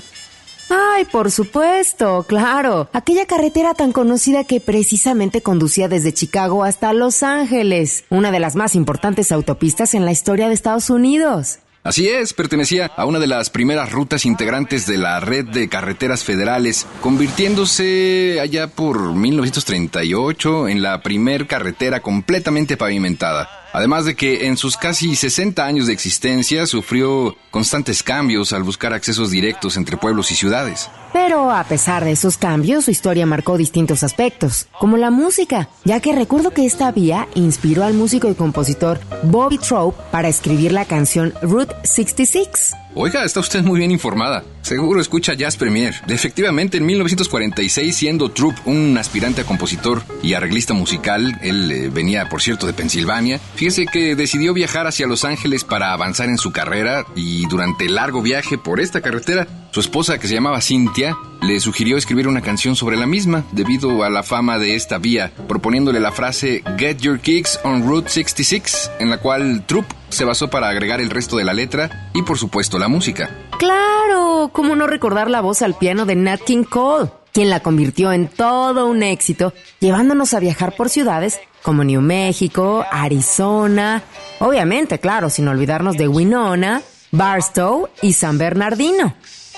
Ay, 0.69 1.05
por 1.05 1.31
supuesto, 1.31 2.25
claro. 2.27 2.89
Aquella 2.93 3.25
carretera 3.25 3.73
tan 3.73 3.91
conocida 3.91 4.43
que 4.43 4.59
precisamente 4.59 5.41
conducía 5.41 5.87
desde 5.87 6.13
Chicago 6.13 6.63
hasta 6.63 6.93
Los 6.93 7.23
Ángeles, 7.23 8.05
una 8.09 8.31
de 8.31 8.39
las 8.39 8.55
más 8.55 8.75
importantes 8.75 9.31
autopistas 9.31 9.93
en 9.93 10.05
la 10.05 10.11
historia 10.11 10.47
de 10.47 10.53
Estados 10.53 10.89
Unidos. 10.89 11.59
Así 11.83 12.07
es, 12.07 12.33
pertenecía 12.33 12.85
a 12.95 13.05
una 13.05 13.19
de 13.19 13.27
las 13.27 13.49
primeras 13.49 13.91
rutas 13.91 14.25
integrantes 14.25 14.87
de 14.87 14.97
la 14.97 15.19
red 15.19 15.45
de 15.45 15.67
carreteras 15.67 16.23
federales, 16.23 16.87
convirtiéndose 17.01 18.39
allá 18.41 18.67
por 18.67 19.13
1938 19.13 20.69
en 20.69 20.81
la 20.81 21.01
primer 21.03 21.45
carretera 21.45 21.99
completamente 21.99 22.77
pavimentada. 22.77 23.62
Además 23.73 24.05
de 24.05 24.15
que 24.15 24.45
en 24.47 24.55
sus 24.55 24.77
casi 24.77 25.15
60 25.15 25.65
años 25.65 25.87
de 25.87 25.93
existencia 25.93 26.67
sufrió 26.67 27.35
constantes 27.49 28.03
cambios 28.03 28.53
al 28.53 28.61
buscar 28.61 28.93
accesos 28.93 29.31
directos 29.31 29.77
entre 29.77 29.97
pueblos 29.97 30.31
y 30.31 30.35
ciudades. 30.35 30.89
Pero 31.11 31.51
a 31.51 31.63
pesar 31.63 32.03
de 32.03 32.11
esos 32.11 32.37
cambios, 32.37 32.85
su 32.85 32.91
historia 32.91 33.25
marcó 33.25 33.57
distintos 33.57 34.03
aspectos, 34.03 34.67
como 34.79 34.97
la 34.97 35.09
música, 35.09 35.69
ya 35.83 35.99
que 35.99 36.13
recuerdo 36.13 36.51
que 36.51 36.65
esta 36.65 36.91
vía 36.91 37.27
inspiró 37.33 37.83
al 37.83 37.95
músico 37.95 38.29
y 38.29 38.35
compositor 38.35 38.99
Bobby 39.23 39.57
Trope 39.57 40.01
para 40.11 40.27
escribir 40.27 40.71
la 40.71 40.85
canción 40.85 41.33
Route 41.41 41.75
66. 41.83 42.75
Oiga, 42.95 43.23
está 43.23 43.39
usted 43.39 43.63
muy 43.63 43.79
bien 43.79 43.89
informada. 43.89 44.43
Seguro 44.61 45.01
escucha 45.01 45.33
Jazz 45.33 45.57
Premier. 45.57 45.95
Efectivamente, 46.07 46.77
en 46.77 46.85
1946, 46.85 47.95
siendo 47.95 48.29
Troop 48.29 48.55
un 48.65 48.95
aspirante 48.99 49.41
a 49.41 49.45
compositor 49.45 50.03
y 50.21 50.35
arreglista 50.35 50.75
musical, 50.75 51.39
él 51.41 51.71
eh, 51.71 51.89
venía, 51.89 52.29
por 52.29 52.43
cierto, 52.43 52.67
de 52.67 52.73
Pensilvania, 52.73 53.39
fíjese 53.55 53.87
que 53.87 54.15
decidió 54.15 54.53
viajar 54.53 54.85
hacia 54.85 55.07
Los 55.07 55.25
Ángeles 55.25 55.63
para 55.63 55.91
avanzar 55.91 56.29
en 56.29 56.37
su 56.37 56.51
carrera 56.51 57.03
y 57.15 57.47
durante 57.47 57.85
el 57.85 57.95
largo 57.95 58.21
viaje 58.21 58.59
por 58.59 58.79
esta 58.79 59.01
carretera, 59.01 59.47
su 59.71 59.79
esposa, 59.79 60.19
que 60.19 60.27
se 60.27 60.35
llamaba 60.35 60.61
Cynthia, 60.61 61.17
le 61.41 61.59
sugirió 61.59 61.97
escribir 61.97 62.27
una 62.27 62.41
canción 62.41 62.75
sobre 62.75 62.95
la 62.95 63.07
misma, 63.07 63.43
debido 63.53 64.03
a 64.03 64.09
la 64.11 64.21
fama 64.21 64.59
de 64.59 64.75
esta 64.75 64.99
vía, 64.99 65.31
proponiéndole 65.47 65.99
la 65.99 66.11
frase 66.11 66.63
Get 66.77 66.99
Your 66.99 67.19
Kicks 67.19 67.59
on 67.63 67.87
Route 67.87 68.07
66, 68.07 68.91
en 68.99 69.09
la 69.09 69.17
cual 69.17 69.65
Troop 69.65 69.85
se 70.09 70.25
basó 70.25 70.49
para 70.49 70.69
agregar 70.69 71.01
el 71.01 71.09
resto 71.09 71.37
de 71.37 71.43
la 71.43 71.53
letra 71.53 72.11
y 72.13 72.21
por 72.21 72.37
supuesto 72.37 72.77
la 72.83 72.89
música. 72.89 73.29
Claro, 73.57 74.49
¿cómo 74.51 74.75
no 74.75 74.87
recordar 74.87 75.29
la 75.29 75.39
voz 75.39 75.61
al 75.61 75.73
piano 75.73 76.05
de 76.05 76.17
Nat 76.17 76.41
King 76.41 76.65
Cole, 76.65 77.09
quien 77.31 77.49
la 77.49 77.61
convirtió 77.61 78.11
en 78.11 78.27
todo 78.27 78.87
un 78.87 79.03
éxito, 79.03 79.53
llevándonos 79.79 80.33
a 80.33 80.41
viajar 80.41 80.75
por 80.75 80.89
ciudades 80.89 81.39
como 81.61 81.85
New 81.85 82.01
México, 82.01 82.85
Arizona, 82.91 84.03
obviamente, 84.39 84.99
claro, 84.99 85.29
sin 85.29 85.47
olvidarnos 85.47 85.95
de 85.95 86.09
Winona, 86.09 86.81
Barstow 87.11 87.87
y 88.01 88.11
San 88.11 88.37
Bernardino. 88.37 89.15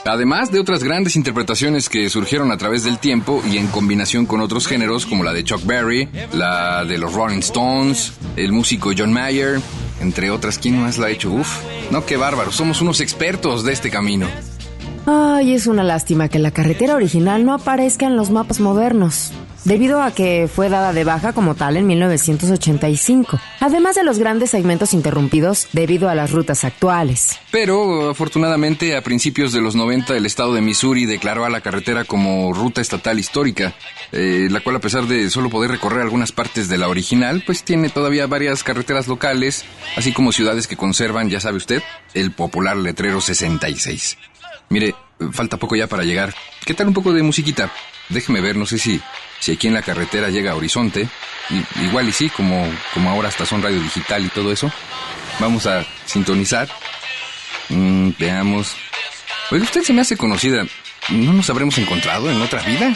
Además 0.08 0.52
de 0.52 0.60
otras 0.60 0.84
grandes 0.84 1.16
interpretaciones 1.16 1.90
que 1.90 2.08
surgieron 2.12 2.52
a 2.52 2.58
través 2.58 2.84
del 2.84 3.00
tiempo 3.00 3.42
y 3.50 3.58
en 3.58 3.66
combinación 3.66 4.28
con 4.28 4.40
otros 4.40 4.68
géneros 4.68 5.08
como 5.08 5.24
la 5.24 5.34
de 5.34 5.44
Chuck 5.44 5.66
Berry, 5.66 6.08
la 6.32 6.86
de 6.86 7.00
los 7.00 7.14
Rolling 7.14 7.40
Stones, 7.40 8.14
el 8.36 8.52
músico 8.52 8.92
John 8.96 9.12
Mayer, 9.12 9.60
entre 10.00 10.30
otras, 10.30 10.60
¿quién 10.60 10.80
más 10.80 11.00
la 11.00 11.08
ha 11.08 11.10
hecho? 11.10 11.32
Uf, 11.32 11.60
no, 11.90 12.06
qué 12.06 12.18
bárbaro, 12.18 12.52
somos 12.52 12.82
unos 12.82 13.02
expertos 13.02 13.64
de 13.64 13.74
este 13.74 13.90
camino. 13.90 14.28
Ay, 15.08 15.54
es 15.54 15.66
una 15.66 15.84
lástima 15.84 16.30
que 16.30 16.38
la 16.38 16.52
carretera 16.52 16.94
original 16.94 17.44
no 17.44 17.56
aparezca 17.56 18.06
en 18.06 18.16
los 18.16 18.30
mapas 18.30 18.60
modernos 18.60 19.32
debido 19.66 20.02
a 20.02 20.12
que 20.12 20.48
fue 20.48 20.70
dada 20.70 20.94
de 20.94 21.04
baja 21.04 21.34
como 21.34 21.56
tal 21.56 21.76
en 21.76 21.88
1985, 21.88 23.40
además 23.60 23.96
de 23.96 24.04
los 24.04 24.20
grandes 24.20 24.52
segmentos 24.52 24.94
interrumpidos 24.94 25.68
debido 25.74 26.08
a 26.08 26.16
las 26.16 26.32
rutas 26.32 26.64
actuales. 26.64 27.38
Pero, 27.52 28.10
afortunadamente, 28.10 28.96
a 28.96 29.02
principios 29.02 29.52
de 29.52 29.62
los 29.62 29.76
90 29.76 30.16
el 30.16 30.26
estado 30.26 30.54
de 30.54 30.62
Missouri 30.62 31.06
declaró 31.06 31.46
a 31.46 31.50
la 31.50 31.62
carretera 31.62 32.06
como 32.06 32.54
ruta 32.54 32.82
estatal 32.82 33.20
histórica, 33.20 33.76
eh, 34.12 34.48
la 34.50 34.62
cual 34.62 34.78
a 34.78 34.82
pesar 34.82 35.06
de 35.08 35.30
solo 35.30 35.50
poder 35.50 35.72
recorrer 35.72 36.02
algunas 36.02 36.32
partes 36.32 36.70
de 36.70 36.78
la 36.78 36.88
original, 36.88 37.44
pues 37.46 37.64
tiene 37.64 37.90
todavía 37.90 38.28
varias 38.28 38.64
carreteras 38.64 39.08
locales, 39.08 39.66
así 39.98 40.14
como 40.14 40.32
ciudades 40.32 40.68
que 40.68 40.78
conservan, 40.78 41.30
ya 41.30 41.40
sabe 41.40 41.58
usted, 41.58 41.82
el 42.14 42.32
popular 42.32 42.78
letrero 42.78 43.20
66. 43.20 44.18
Mire, 44.70 44.96
falta 45.32 45.58
poco 45.58 45.76
ya 45.76 45.88
para 45.88 46.04
llegar. 46.04 46.34
¿Qué 46.66 46.74
tal 46.74 46.88
un 46.88 46.94
poco 46.94 47.14
de 47.14 47.24
musiquita? 47.24 47.72
Déjeme 48.10 48.42
ver, 48.42 48.56
no 48.56 48.66
sé 48.66 48.78
si, 48.78 49.02
si 49.40 49.54
aquí 49.54 49.68
en 49.68 49.74
la 49.74 49.82
carretera 49.82 50.30
llega 50.30 50.52
a 50.52 50.56
Horizonte. 50.56 51.08
igual 51.82 52.10
y 52.10 52.12
sí, 52.12 52.30
como, 52.30 52.68
como 52.94 53.10
ahora 53.10 53.30
hasta 53.30 53.46
son 53.46 53.62
radio 53.62 53.80
digital 53.80 54.26
y 54.26 54.30
todo 54.30 54.52
eso. 54.52 54.72
Vamos 55.40 55.66
a 55.66 55.86
sintonizar. 56.06 56.68
Mm, 57.70 58.12
veamos. 58.20 58.76
Oye, 59.52 59.62
usted 59.62 59.84
se 59.84 59.94
me 59.94 60.02
hace 60.02 60.18
conocida. 60.18 60.66
¿No 61.10 61.34
nos 61.34 61.50
habremos 61.50 61.78
encontrado 61.78 62.30
en 62.32 62.42
otra 62.42 62.62
vida? 62.64 62.96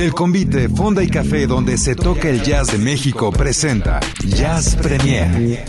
El 0.00 0.14
convite 0.14 0.70
Fonda 0.70 1.02
y 1.02 1.08
Café 1.10 1.46
donde 1.46 1.76
se 1.76 1.94
toca 1.94 2.30
el 2.30 2.42
jazz 2.42 2.72
de 2.72 2.78
México 2.78 3.30
presenta 3.30 4.00
Jazz 4.24 4.74
Premier. 4.76 5.62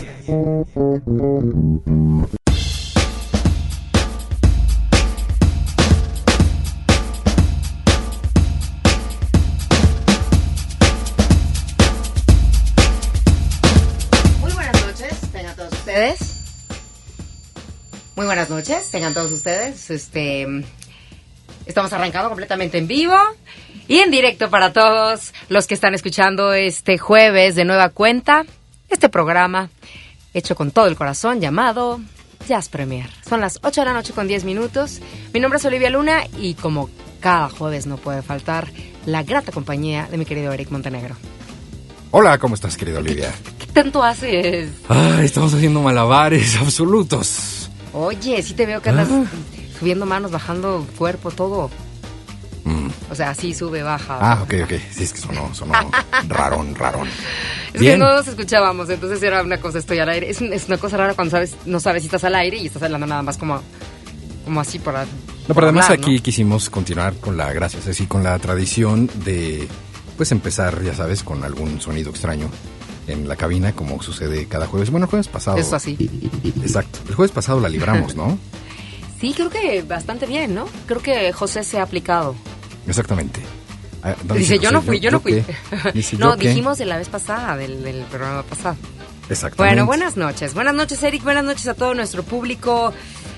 Muy 18.16 18.24
buenas 18.24 18.48
noches, 18.48 18.90
tengan 18.90 19.12
todos 19.12 19.30
ustedes. 19.30 19.90
Este, 19.90 20.46
estamos 21.66 21.92
arrancando 21.92 22.30
completamente 22.30 22.78
en 22.78 22.86
vivo 22.86 23.14
y 23.88 23.98
en 23.98 24.10
directo 24.10 24.50
para 24.50 24.72
todos 24.72 25.32
los 25.48 25.66
que 25.66 25.74
están 25.74 25.94
escuchando 25.94 26.52
este 26.52 26.98
jueves 26.98 27.54
de 27.54 27.64
nueva 27.64 27.88
cuenta 27.90 28.44
este 28.88 29.08
programa 29.08 29.70
hecho 30.34 30.54
con 30.54 30.70
todo 30.70 30.86
el 30.86 30.96
corazón 30.96 31.40
llamado 31.40 32.00
Jazz 32.48 32.68
Premier. 32.68 33.08
Son 33.28 33.40
las 33.40 33.58
8 33.62 33.80
de 33.80 33.84
la 33.84 33.92
noche 33.92 34.12
con 34.12 34.26
10 34.28 34.44
minutos. 34.44 35.00
Mi 35.32 35.40
nombre 35.40 35.58
es 35.58 35.64
Olivia 35.64 35.90
Luna 35.90 36.24
y 36.38 36.54
como 36.54 36.90
cada 37.20 37.48
jueves 37.48 37.86
no 37.86 37.96
puede 37.96 38.22
faltar 38.22 38.68
la 39.06 39.22
grata 39.22 39.52
compañía 39.52 40.08
de 40.10 40.18
mi 40.18 40.24
querido 40.24 40.52
Eric 40.52 40.70
Montenegro. 40.70 41.16
Hola, 42.10 42.36
¿cómo 42.38 42.54
estás, 42.54 42.76
querida 42.76 42.98
Olivia? 42.98 43.32
¿Qué 43.58 43.66
tanto 43.68 44.02
haces? 44.02 44.70
Ay, 44.88 45.24
estamos 45.24 45.54
haciendo 45.54 45.80
malabares 45.80 46.56
absolutos. 46.60 47.70
Oye, 47.94 48.42
sí 48.42 48.54
te 48.54 48.66
veo 48.66 48.82
que 48.82 48.90
andas 48.90 49.08
subiendo 49.78 50.04
manos, 50.04 50.30
bajando 50.30 50.86
cuerpo, 50.98 51.30
todo. 51.30 51.70
Mm. 52.64 52.88
O 53.10 53.14
sea, 53.14 53.34
sí 53.34 53.54
sube, 53.54 53.82
baja. 53.82 54.18
Ah, 54.20 54.42
ok, 54.42 54.54
ok. 54.64 54.72
Sí, 54.90 55.04
es 55.04 55.12
que 55.12 55.20
sonó, 55.20 55.54
sonó 55.54 55.72
rarón, 56.28 56.74
rarón. 56.74 57.08
es 57.72 57.80
bien. 57.80 57.94
que 57.94 57.98
no 57.98 58.14
nos 58.14 58.26
escuchábamos, 58.26 58.88
entonces 58.88 59.22
era 59.22 59.42
una 59.42 59.58
cosa, 59.58 59.78
estoy 59.78 59.98
al 59.98 60.08
aire. 60.08 60.30
Es 60.30 60.40
una 60.40 60.78
cosa 60.78 60.96
rara 60.96 61.14
cuando 61.14 61.30
sabes, 61.30 61.56
no 61.66 61.80
sabes 61.80 62.02
si 62.02 62.06
estás 62.06 62.24
al 62.24 62.34
aire 62.34 62.58
y 62.58 62.66
estás 62.66 62.82
hablando 62.82 63.06
nada 63.06 63.22
más 63.22 63.36
como, 63.36 63.60
como 64.44 64.60
así 64.60 64.78
para. 64.78 65.04
No, 65.04 65.54
pero 65.54 65.66
además 65.66 65.90
aquí 65.90 66.20
quisimos 66.20 66.70
continuar 66.70 67.14
con 67.14 67.36
la, 67.36 67.52
gracias, 67.52 67.88
así 67.88 68.06
con 68.06 68.22
la 68.22 68.38
tradición 68.38 69.10
de, 69.24 69.66
pues 70.16 70.30
empezar, 70.30 70.82
ya 70.82 70.94
sabes, 70.94 71.24
con 71.24 71.42
algún 71.42 71.80
sonido 71.80 72.10
extraño 72.10 72.48
en 73.08 73.26
la 73.26 73.34
cabina, 73.34 73.72
como 73.72 74.00
sucede 74.02 74.46
cada 74.46 74.68
jueves. 74.68 74.90
Bueno, 74.90 75.06
el 75.06 75.10
jueves 75.10 75.26
pasado. 75.26 75.56
Eso 75.56 75.74
así. 75.74 75.96
Exacto. 76.62 77.00
El 77.08 77.16
jueves 77.16 77.32
pasado 77.32 77.60
la 77.60 77.68
libramos, 77.68 78.14
¿no? 78.14 78.38
Sí, 79.22 79.32
creo 79.34 79.50
que 79.50 79.82
bastante 79.82 80.26
bien, 80.26 80.52
¿no? 80.52 80.66
Creo 80.86 81.00
que 81.00 81.32
José 81.32 81.62
se 81.62 81.78
ha 81.78 81.84
aplicado. 81.84 82.34
Exactamente. 82.88 83.40
Ah, 84.02 84.16
¿dónde 84.24 84.40
Dice, 84.40 84.58
yo 84.58 84.72
no 84.72 84.82
fui, 84.82 84.98
yo 84.98 85.12
no 85.12 85.20
fui. 85.20 85.44
Dice, 85.94 86.16
no, 86.16 86.34
dijimos 86.34 86.76
de 86.78 86.86
la 86.86 86.98
vez 86.98 87.08
pasada, 87.08 87.56
del, 87.56 87.84
del 87.84 88.02
programa 88.06 88.42
pasado. 88.42 88.74
Exactamente. 89.30 89.76
Bueno, 89.76 89.86
buenas 89.86 90.16
noches. 90.16 90.54
Buenas 90.54 90.74
noches, 90.74 91.00
Eric. 91.04 91.22
Buenas 91.22 91.44
noches 91.44 91.68
a 91.68 91.74
todo 91.74 91.94
nuestro 91.94 92.24
público 92.24 92.92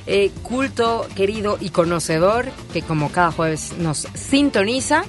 eh, 0.07 0.31
culto, 0.43 1.07
querido 1.15 1.59
y 1.61 1.69
conocedor 1.69 2.47
que 2.73 2.81
como 2.81 3.13
cada 3.13 3.31
jueves 3.31 3.75
nos 3.77 4.09
sintoniza. 4.15 5.05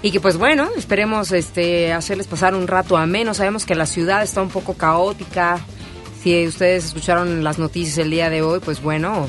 Y 0.00 0.12
que 0.12 0.20
pues 0.20 0.36
bueno, 0.36 0.68
esperemos 0.76 1.32
este 1.32 1.92
hacerles 1.92 2.28
pasar 2.28 2.54
un 2.54 2.68
rato 2.68 2.96
ameno. 2.96 3.34
Sabemos 3.34 3.66
que 3.66 3.74
la 3.74 3.86
ciudad 3.86 4.22
está 4.22 4.42
un 4.42 4.50
poco 4.50 4.74
caótica. 4.74 5.58
Si 6.22 6.46
ustedes 6.46 6.84
escucharon 6.86 7.42
las 7.42 7.58
noticias 7.58 7.96
el 7.98 8.10
día 8.10 8.28
de 8.28 8.42
hoy, 8.42 8.60
pues 8.60 8.82
bueno, 8.82 9.28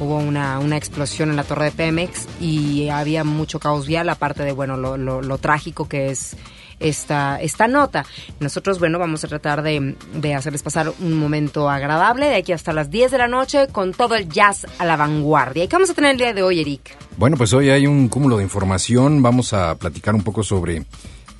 hubo 0.00 0.16
una, 0.18 0.58
una 0.58 0.76
explosión 0.76 1.30
en 1.30 1.36
la 1.36 1.44
torre 1.44 1.66
de 1.66 1.70
Pemex 1.72 2.26
y 2.40 2.88
había 2.88 3.22
mucho 3.22 3.60
caos 3.60 3.86
vial, 3.86 4.08
aparte 4.08 4.42
de 4.42 4.50
bueno 4.52 4.76
lo, 4.76 4.96
lo- 4.96 5.38
trágico 5.38 5.88
que 5.88 6.10
es 6.10 6.36
esta, 6.80 7.40
esta 7.40 7.68
nota. 7.68 8.04
Nosotros, 8.40 8.80
bueno, 8.80 8.98
vamos 8.98 9.22
a 9.22 9.28
tratar 9.28 9.62
de, 9.62 9.94
de 10.14 10.34
hacerles 10.34 10.64
pasar 10.64 10.92
un 11.00 11.12
momento 11.14 11.70
agradable 11.70 12.26
de 12.26 12.34
aquí 12.34 12.50
hasta 12.50 12.72
las 12.72 12.90
10 12.90 13.12
de 13.12 13.18
la 13.18 13.28
noche 13.28 13.68
con 13.70 13.92
todo 13.92 14.16
el 14.16 14.28
jazz 14.28 14.66
a 14.80 14.84
la 14.84 14.96
vanguardia. 14.96 15.62
¿Y 15.62 15.68
qué 15.68 15.76
vamos 15.76 15.90
a 15.90 15.94
tener 15.94 16.10
el 16.10 16.16
día 16.18 16.32
de 16.34 16.42
hoy, 16.42 16.60
Eric? 16.60 16.96
Bueno, 17.16 17.36
pues 17.36 17.52
hoy 17.52 17.70
hay 17.70 17.86
un 17.86 18.08
cúmulo 18.08 18.38
de 18.38 18.42
información. 18.42 19.22
Vamos 19.22 19.52
a 19.52 19.76
platicar 19.76 20.12
un 20.16 20.24
poco 20.24 20.42
sobre 20.42 20.84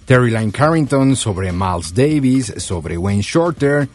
Terry 0.06 0.30
Lyne 0.30 0.52
Carrington, 0.52 1.16
sobre 1.16 1.50
Miles 1.50 1.92
Davis, 1.92 2.54
sobre 2.58 2.96
Wayne 2.96 3.22
Shorter. 3.22 3.88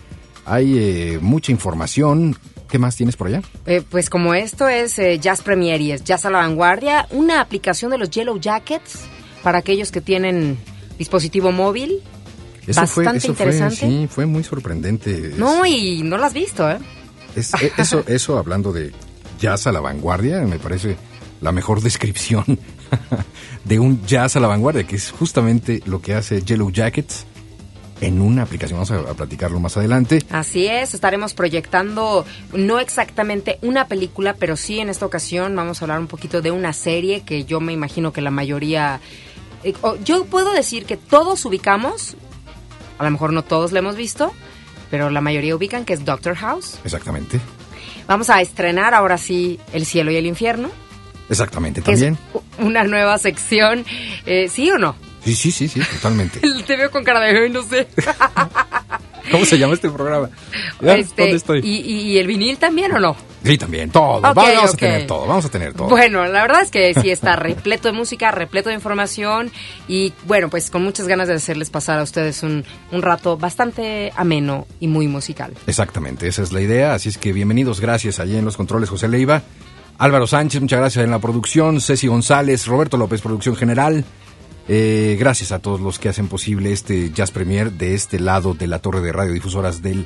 Hay 0.47 0.77
eh, 0.77 1.19
mucha 1.21 1.51
información. 1.51 2.35
¿Qué 2.69 2.79
más 2.79 2.95
tienes 2.95 3.15
por 3.15 3.27
allá? 3.27 3.41
Eh, 3.65 3.81
pues 3.89 4.09
como 4.09 4.33
esto 4.33 4.67
es 4.67 4.97
eh, 4.99 5.19
Jazz 5.19 5.41
Premier 5.41 5.79
y 5.79 5.91
es 5.93 6.03
Jazz 6.03 6.25
a 6.25 6.29
la 6.29 6.39
Vanguardia, 6.39 7.07
una 7.11 7.39
aplicación 7.39 7.91
de 7.91 7.97
los 7.97 8.09
Yellow 8.09 8.39
Jackets 8.39 8.99
para 9.43 9.59
aquellos 9.59 9.91
que 9.91 10.01
tienen 10.01 10.57
dispositivo 10.97 11.51
móvil. 11.51 12.01
Bastante 12.75 13.25
interesante. 13.27 13.77
Fue, 13.77 13.87
sí, 13.89 14.07
fue 14.09 14.25
muy 14.25 14.43
sorprendente. 14.43 15.31
No, 15.37 15.65
y 15.65 16.01
no 16.03 16.17
lo 16.17 16.25
has 16.25 16.33
visto, 16.33 16.69
¿eh? 16.69 16.77
Es- 17.35 17.53
eh, 17.61 17.71
eso, 17.77 18.03
eso 18.07 18.37
hablando 18.37 18.73
de 18.73 18.91
jazz 19.39 19.67
a 19.67 19.71
la 19.71 19.79
vanguardia, 19.79 20.41
me 20.41 20.59
parece 20.59 20.97
la 21.39 21.53
mejor 21.53 21.81
descripción 21.81 22.43
de 23.63 23.79
un 23.79 24.05
jazz 24.05 24.35
a 24.35 24.39
la 24.41 24.47
vanguardia, 24.47 24.83
que 24.85 24.97
es 24.97 25.11
justamente 25.11 25.81
lo 25.85 26.01
que 26.01 26.13
hace 26.15 26.41
Yellow 26.41 26.69
Jackets 26.71 27.25
en 28.01 28.21
una 28.21 28.43
aplicación. 28.43 28.79
Vamos 28.79 28.91
a, 28.91 29.11
a 29.11 29.13
platicarlo 29.13 29.59
más 29.59 29.75
adelante. 29.77 30.23
Así 30.29 30.67
es, 30.67 30.93
estaremos 30.93 31.33
proyectando 31.33 32.25
no 32.53 32.79
exactamente 32.79 33.57
una 33.61 33.87
película, 33.87 34.35
pero 34.35 34.55
sí 34.55 34.79
en 34.79 34.89
esta 34.89 35.05
ocasión 35.05 35.55
vamos 35.55 35.81
a 35.81 35.85
hablar 35.85 35.99
un 35.99 36.07
poquito 36.07 36.41
de 36.41 36.51
una 36.51 36.73
serie 36.73 37.21
que 37.21 37.45
yo 37.45 37.59
me 37.59 37.73
imagino 37.73 38.13
que 38.13 38.21
la 38.21 38.31
mayoría... 38.31 38.99
eh, 39.63 39.73
yo 40.03 40.25
puedo 40.25 40.51
decir 40.53 40.85
que 40.85 40.97
todos 40.97 41.43
ubicamos, 41.45 42.15
a 42.99 43.03
lo 43.03 43.11
mejor 43.11 43.33
no 43.33 43.43
todos 43.43 43.71
la 43.71 43.79
hemos 43.79 43.95
visto, 43.95 44.31
pero 44.91 45.09
la 45.09 45.21
mayoría 45.21 45.55
ubican 45.55 45.83
que 45.85 45.93
es 45.93 46.05
Doctor 46.05 46.35
House. 46.35 46.79
Exactamente. 46.85 47.39
Vamos 48.07 48.29
a 48.29 48.39
estrenar 48.41 48.93
ahora 48.93 49.17
sí 49.17 49.59
El 49.73 49.85
cielo 49.85 50.11
y 50.11 50.15
el 50.15 50.25
infierno, 50.25 50.69
Exactamente, 51.29 51.81
también. 51.81 52.17
es 52.33 52.41
una 52.65 52.85
nueva 52.85 53.17
sección, 53.17 53.83
eh, 54.25 54.47
¿sí 54.47 54.71
o 54.71 54.77
no? 54.77 54.95
Sí, 55.23 55.35
sí, 55.35 55.51
sí, 55.51 55.67
sí, 55.67 55.81
totalmente. 55.95 56.39
Te 56.67 56.75
veo 56.77 56.89
con 56.91 57.03
cara 57.03 57.19
de, 57.21 57.37
"Ay, 57.45 57.49
no 57.49 57.61
sé. 57.63 57.87
¿Cómo 59.31 59.43
se 59.43 59.57
llama 59.57 59.73
este 59.73 59.89
programa? 59.89 60.29
Este, 60.81 61.23
¿Dónde 61.23 61.35
estoy? 61.35 61.59
¿y, 61.61 61.79
y- 61.81 62.17
el 62.17 62.27
vinil 62.27 62.57
también 62.57 62.93
o 62.93 62.99
no? 62.99 63.15
Sí, 63.43 63.57
también, 63.57 63.89
todo. 63.89 64.21
Vamos 64.21 64.73
a 64.73 64.77
tener 64.77 65.05
todo, 65.05 65.27
vamos 65.27 65.43
a 65.45 65.49
tener 65.49 65.73
todo. 65.73 65.89
Bueno, 65.89 66.25
la 66.25 66.41
verdad 66.43 66.61
es 66.61 66.71
que 66.71 66.93
sí 66.93 67.09
está 67.09 67.35
repleto 67.35 67.89
de 67.89 67.93
música, 67.93 68.31
repleto 68.31 68.69
de 68.69 68.75
información 68.75 69.51
y 69.89 70.13
bueno, 70.25 70.49
pues 70.49 70.69
con 70.69 70.81
muchas 70.81 71.07
ganas 71.09 71.27
de 71.27 71.33
hacerles 71.33 71.69
pasar 71.69 71.99
a 71.99 72.03
ustedes 72.03 72.41
un, 72.43 72.63
un 72.91 73.01
rato 73.01 73.37
bastante 73.37 74.13
ameno 74.15 74.65
y 74.79 74.87
muy 74.87 75.07
musical. 75.07 75.53
Exactamente, 75.67 76.27
esa 76.27 76.41
es 76.43 76.53
la 76.53 76.61
idea. 76.61 76.93
Así 76.93 77.09
es 77.09 77.17
que 77.17 77.33
bienvenidos, 77.33 77.81
gracias. 77.81 78.19
Allí 78.21 78.37
en 78.37 78.45
los 78.45 78.55
controles, 78.55 78.89
José 78.89 79.09
Leiva. 79.09 79.41
Álvaro 79.97 80.25
Sánchez, 80.27 80.61
muchas 80.61 80.79
gracias 80.79 81.03
en 81.03 81.11
la 81.11 81.19
producción. 81.19 81.81
Ceci 81.81 82.07
González, 82.07 82.65
Roberto 82.65 82.95
López, 82.97 83.19
producción 83.21 83.55
general. 83.57 84.05
Eh, 84.69 85.15
gracias 85.17 85.53
a 85.53 85.59
todos 85.59 85.79
los 85.79 85.97
que 85.97 86.09
hacen 86.09 86.27
posible 86.27 86.73
este 86.73 87.09
Jazz 87.11 87.31
Premier 87.31 87.71
de 87.71 87.93
este 87.93 88.19
lado 88.19 88.53
de 88.53 88.67
la 88.67 88.79
torre 88.79 88.99
de 88.99 89.13
radiodifusoras 89.13 89.81
del 89.81 90.05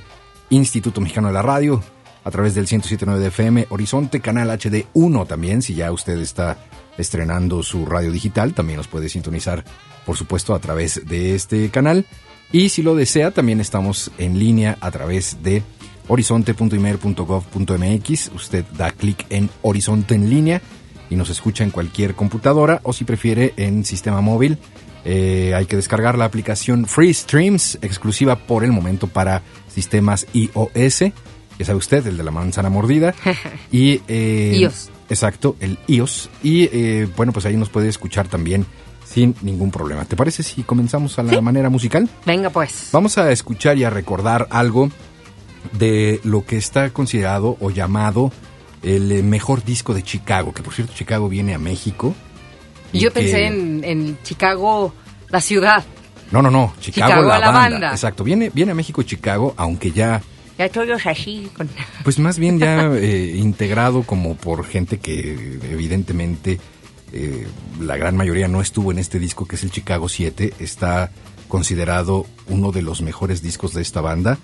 Instituto 0.51 1.01
Mexicano 1.01 1.29
de 1.29 1.33
la 1.33 1.41
Radio, 1.41 1.81
a 2.23 2.29
través 2.29 2.53
del 2.53 2.67
107.9 2.67 3.17
de 3.17 3.29
FM, 3.29 3.65
Horizonte, 3.69 4.19
canal 4.19 4.51
HD 4.51 4.85
1 4.93 5.25
también, 5.25 5.63
si 5.63 5.73
ya 5.73 5.91
usted 5.91 6.19
está 6.19 6.59
estrenando 6.97 7.63
su 7.63 7.87
radio 7.87 8.11
digital, 8.11 8.53
también 8.53 8.77
nos 8.77 8.87
puede 8.87 9.09
sintonizar, 9.09 9.65
por 10.05 10.15
supuesto, 10.17 10.53
a 10.53 10.59
través 10.59 11.07
de 11.07 11.33
este 11.33 11.69
canal. 11.69 12.05
Y 12.51 12.69
si 12.69 12.83
lo 12.83 12.93
desea, 12.95 13.31
también 13.31 13.59
estamos 13.61 14.11
en 14.19 14.37
línea 14.37 14.77
a 14.81 14.91
través 14.91 15.41
de 15.41 15.63
horizonte.imer.gov.mx. 16.07 18.31
Usted 18.35 18.65
da 18.77 18.91
clic 18.91 19.25
en 19.29 19.49
Horizonte 19.61 20.15
en 20.15 20.29
línea 20.29 20.61
y 21.11 21.15
nos 21.17 21.29
escucha 21.29 21.63
en 21.63 21.69
cualquier 21.69 22.15
computadora 22.15 22.79
o 22.83 22.93
si 22.93 23.03
prefiere 23.03 23.53
en 23.57 23.85
sistema 23.85 24.21
móvil. 24.21 24.57
eh, 25.03 25.53
hay 25.55 25.65
que 25.65 25.75
descargar 25.75 26.17
la 26.17 26.25
aplicación 26.25 26.85
Free 26.85 27.13
Streams, 27.13 27.77
exclusiva 27.81 28.35
por 28.35 28.63
el 28.63 28.71
momento 28.71 29.07
para 29.07 29.41
sistemas 29.67 30.25
iOS. 30.33 30.99
Ya 31.59 31.65
sabe 31.65 31.77
usted, 31.77 32.07
el 32.07 32.17
de 32.17 32.23
la 32.23 32.31
manzana 32.31 32.69
mordida. 32.69 33.13
y 33.71 34.01
eh, 34.07 34.55
iOS. 34.55 34.89
Exacto, 35.09 35.57
el 35.59 35.77
iOS. 35.87 36.29
Y 36.41 36.69
eh, 36.71 37.07
bueno, 37.17 37.33
pues 37.33 37.45
ahí 37.45 37.57
nos 37.57 37.69
puede 37.69 37.89
escuchar 37.89 38.27
también 38.29 38.65
sin 39.05 39.35
ningún 39.41 39.69
problema. 39.69 40.05
¿Te 40.05 40.15
parece 40.15 40.43
si 40.43 40.63
comenzamos 40.63 41.19
a 41.19 41.23
la 41.23 41.41
manera 41.41 41.69
musical? 41.69 42.07
Venga 42.25 42.49
pues. 42.49 42.89
Vamos 42.93 43.17
a 43.17 43.29
escuchar 43.31 43.77
y 43.77 43.83
a 43.83 43.89
recordar 43.89 44.47
algo 44.49 44.89
de 45.77 46.21
lo 46.23 46.45
que 46.45 46.57
está 46.57 46.91
considerado 46.91 47.57
o 47.59 47.69
llamado 47.69 48.31
el 48.83 49.11
eh, 49.11 49.23
mejor 49.23 49.63
disco 49.63 49.93
de 49.93 50.03
Chicago, 50.03 50.53
que 50.53 50.63
por 50.63 50.73
cierto 50.73 50.93
Chicago 50.93 51.29
viene 51.29 51.53
a 51.53 51.57
México. 51.59 52.15
Yo 52.93 53.09
que- 53.11 53.21
pensé 53.21 53.45
en, 53.47 53.83
en 53.83 54.17
Chicago, 54.23 54.93
la 55.29 55.41
ciudad. 55.41 55.83
No, 56.31 56.41
no, 56.41 56.49
no, 56.49 56.73
Chicago, 56.79 57.09
Chicago, 57.09 57.27
la, 57.27 57.39
la 57.39 57.51
banda. 57.51 57.69
banda. 57.69 57.91
Exacto, 57.91 58.23
viene, 58.23 58.49
viene 58.53 58.71
a 58.71 58.75
México 58.75 59.03
Chicago, 59.03 59.53
aunque 59.57 59.91
ya, 59.91 60.21
Ya 60.57 60.69
todos 60.69 61.05
así. 61.05 61.49
Con... 61.55 61.69
pues 62.03 62.19
más 62.19 62.39
bien 62.39 62.57
ya 62.59 62.85
eh, 62.95 63.33
integrado 63.35 64.03
como 64.03 64.35
por 64.35 64.65
gente 64.65 64.99
que 64.99 65.59
evidentemente 65.71 66.59
eh, 67.13 67.47
la 67.81 67.97
gran 67.97 68.15
mayoría 68.15 68.47
no 68.47 68.61
estuvo 68.61 68.91
en 68.91 68.99
este 68.99 69.19
disco 69.19 69.45
que 69.45 69.55
es 69.57 69.63
el 69.63 69.71
Chicago 69.71 70.07
7, 70.07 70.53
está 70.59 71.11
considerado 71.49 72.25
uno 72.47 72.71
de 72.71 72.81
los 72.81 73.01
mejores 73.01 73.41
discos 73.41 73.73
de 73.73 73.81
esta 73.81 73.99
banda 73.99 74.37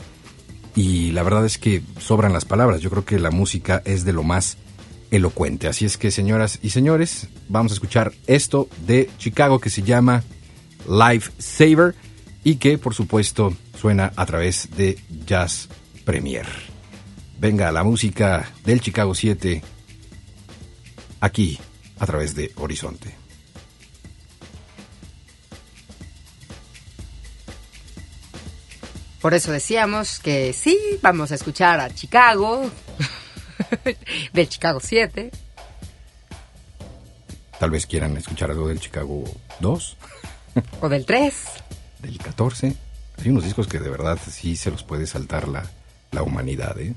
y 0.78 1.12
la 1.12 1.24
verdad 1.24 1.44
es 1.44 1.58
que 1.58 1.82
sobran 2.00 2.34
las 2.34 2.46
palabras, 2.46 2.82
yo 2.82 2.92
creo 2.92 3.04
que 3.04 3.18
la 3.18 3.32
música 3.32 3.82
es 3.84 4.06
de 4.06 4.14
lo 4.14 4.22
más 4.22 4.60
elocuente, 5.10 5.68
así 5.68 5.86
es 5.86 5.98
que 5.98 6.12
señoras 6.12 6.60
y 6.62 6.70
señores, 6.70 7.30
vamos 7.50 7.72
a 7.72 7.76
escuchar 7.76 8.14
esto 8.28 8.70
de 8.86 9.10
Chicago 9.18 9.60
que 9.60 9.72
se 9.72 9.82
llama 9.82 10.24
Life 10.88 11.32
Saver 11.40 11.96
y 12.44 12.58
que 12.58 12.78
por 12.78 12.94
supuesto 12.94 13.56
suena 13.76 14.14
a 14.16 14.26
través 14.28 14.70
de 14.78 15.00
Jazz 15.26 15.68
Premier. 16.06 16.46
Venga 17.40 17.72
la 17.72 17.84
música 17.84 18.48
del 18.64 18.80
Chicago 18.80 19.16
7 19.16 19.64
aquí 21.22 21.58
a 21.98 22.06
través 22.06 22.36
de 22.36 22.52
Horizonte. 22.56 23.27
Por 29.22 29.34
eso 29.34 29.52
decíamos 29.52 30.20
que 30.20 30.54
sí, 30.54 30.78
vamos 31.02 31.32
a 31.32 31.36
escuchar 31.36 31.80
a 31.80 31.90
Chicago, 31.90 32.70
del 34.34 34.50
Chicago 34.50 34.80
7. 34.82 35.32
Tal 37.60 37.72
vez 37.72 37.88
quieran 37.88 38.16
escuchar 38.18 38.52
algo 38.52 38.68
del 38.68 38.80
Chicago 38.80 39.24
2. 39.60 39.98
o 40.82 40.90
del 40.90 41.06
3. 41.06 41.44
Del 42.00 42.18
14. 42.20 42.76
Hay 43.20 43.30
unos 43.30 43.44
discos 43.44 43.68
que 43.68 43.80
de 43.80 43.90
verdad 43.90 44.20
sí 44.30 44.56
se 44.56 44.70
los 44.70 44.84
puede 44.84 45.08
saltar 45.08 45.48
la, 45.48 45.66
la 46.12 46.22
humanidad, 46.22 46.80
¿eh? 46.80 46.94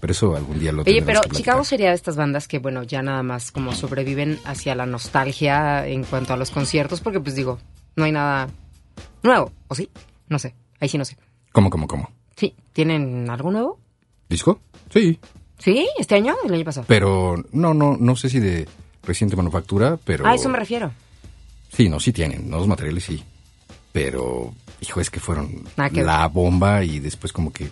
Pero 0.00 0.12
eso 0.12 0.36
algún 0.36 0.58
día 0.58 0.72
lo 0.72 0.82
Oye, 0.82 1.02
pero 1.02 1.20
Chicago 1.30 1.64
sería 1.64 1.90
de 1.90 1.94
estas 1.94 2.16
bandas 2.16 2.48
que, 2.48 2.58
bueno, 2.58 2.82
ya 2.82 3.02
nada 3.02 3.22
más 3.22 3.50
como 3.50 3.74
sobreviven 3.74 4.38
hacia 4.44 4.74
la 4.74 4.86
nostalgia 4.86 5.86
en 5.86 6.04
cuanto 6.04 6.32
a 6.32 6.36
los 6.36 6.50
conciertos, 6.50 7.00
porque 7.00 7.20
pues 7.20 7.34
digo, 7.34 7.58
no 7.96 8.04
hay 8.04 8.12
nada 8.12 8.48
nuevo, 9.22 9.52
¿o 9.68 9.74
sí? 9.74 9.90
No 10.28 10.38
sé, 10.38 10.54
ahí 10.80 10.88
sí 10.88 10.98
no 10.98 11.04
sé. 11.04 11.16
¿Cómo, 11.54 11.70
cómo, 11.70 11.86
cómo? 11.86 12.10
Sí, 12.34 12.52
¿tienen 12.72 13.30
algo 13.30 13.52
nuevo? 13.52 13.78
¿Disco? 14.28 14.58
Sí. 14.92 15.20
¿Sí? 15.56 15.88
¿Este 15.96 16.16
año 16.16 16.34
el 16.44 16.52
año 16.52 16.64
pasado? 16.64 16.84
Pero 16.88 17.36
no, 17.52 17.72
no, 17.72 17.96
no 17.96 18.16
sé 18.16 18.28
si 18.28 18.40
de 18.40 18.66
reciente 19.04 19.36
manufactura, 19.36 19.96
pero... 20.04 20.26
A 20.26 20.34
eso 20.34 20.48
me 20.48 20.58
refiero. 20.58 20.90
Sí, 21.72 21.88
no, 21.88 22.00
sí 22.00 22.12
tienen, 22.12 22.50
los 22.50 22.66
materiales 22.66 23.04
sí. 23.04 23.22
Pero, 23.92 24.52
hijo, 24.80 25.00
es 25.00 25.10
que 25.10 25.20
fueron 25.20 25.62
la 25.76 26.26
bomba 26.26 26.82
y 26.82 26.98
después 26.98 27.32
como 27.32 27.52
que 27.52 27.70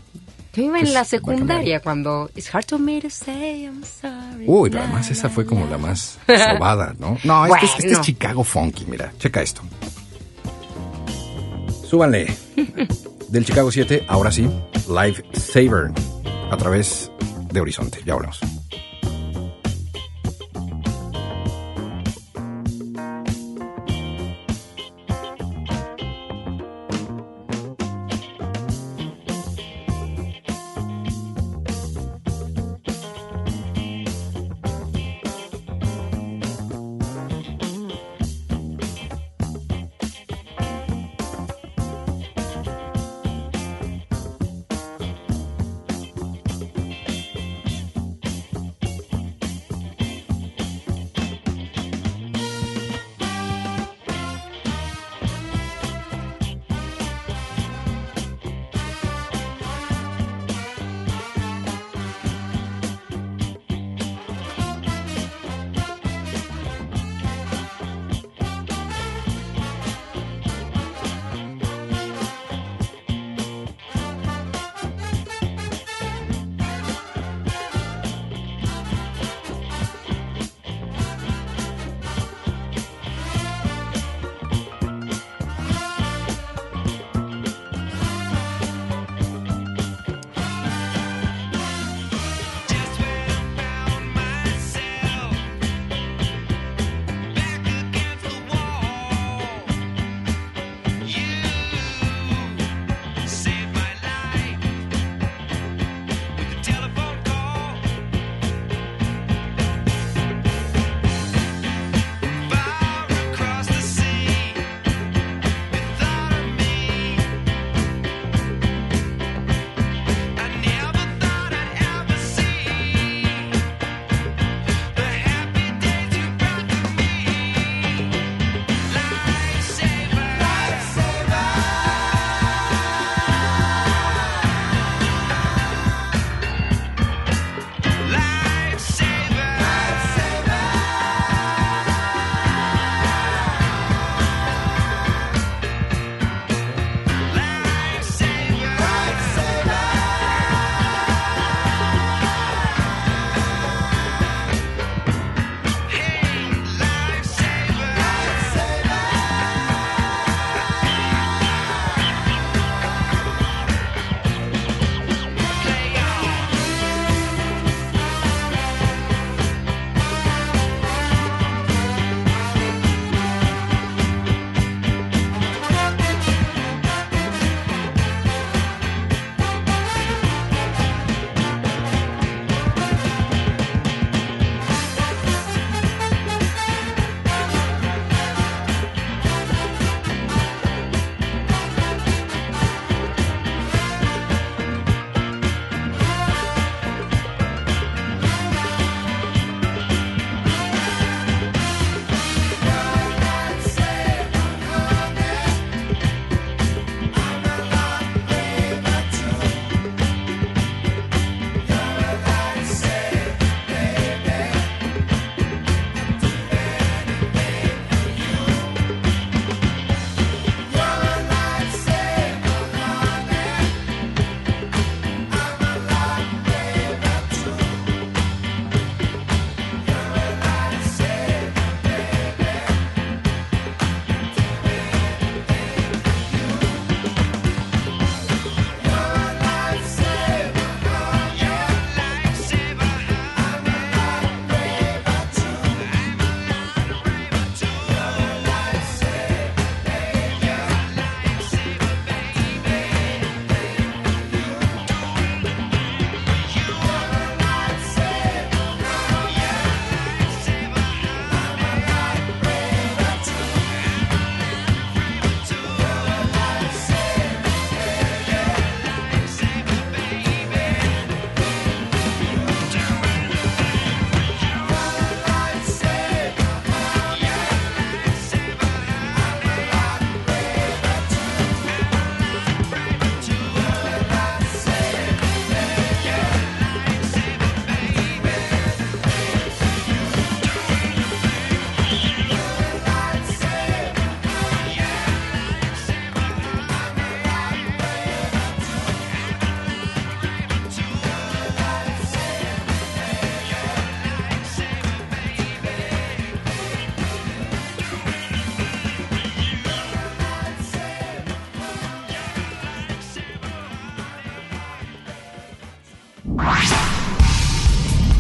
yo 0.55 0.63
iba 0.63 0.79
en 0.79 0.85
pues, 0.85 0.95
la 0.95 1.05
secundaria 1.05 1.81
cuando 1.81 2.31
It's 2.37 2.55
hard 2.55 2.67
to 2.67 2.79
me 2.79 3.01
to 3.01 3.11
say 3.11 3.65
I'm 3.65 3.83
sorry. 3.83 4.45
Uy, 4.47 4.71
pero 4.71 4.85
además 4.85 5.11
esa 5.11 5.29
fue 5.29 5.45
como 5.45 5.67
la 5.67 5.79
más 5.79 6.21
sobada, 6.27 6.95
¿no? 7.01 7.19
No, 7.25 7.47
este, 7.47 7.67
es, 7.67 7.73
este 7.79 7.93
es 7.95 8.01
Chicago 8.03 8.45
Funky, 8.45 8.85
mira, 8.87 9.13
checa 9.19 9.43
esto. 9.43 9.63
Súbanle. 11.85 12.33
Del 13.33 13.47
Chicago 13.47 13.73
7, 13.73 14.05
ahora 14.09 14.31
sí, 14.31 14.47
Live 14.89 15.25
Saver, 15.33 15.91
a 16.51 16.57
través 16.59 17.11
de 17.51 17.61
Horizonte. 17.63 18.01
Ya 18.05 18.13
volvemos. 18.13 18.52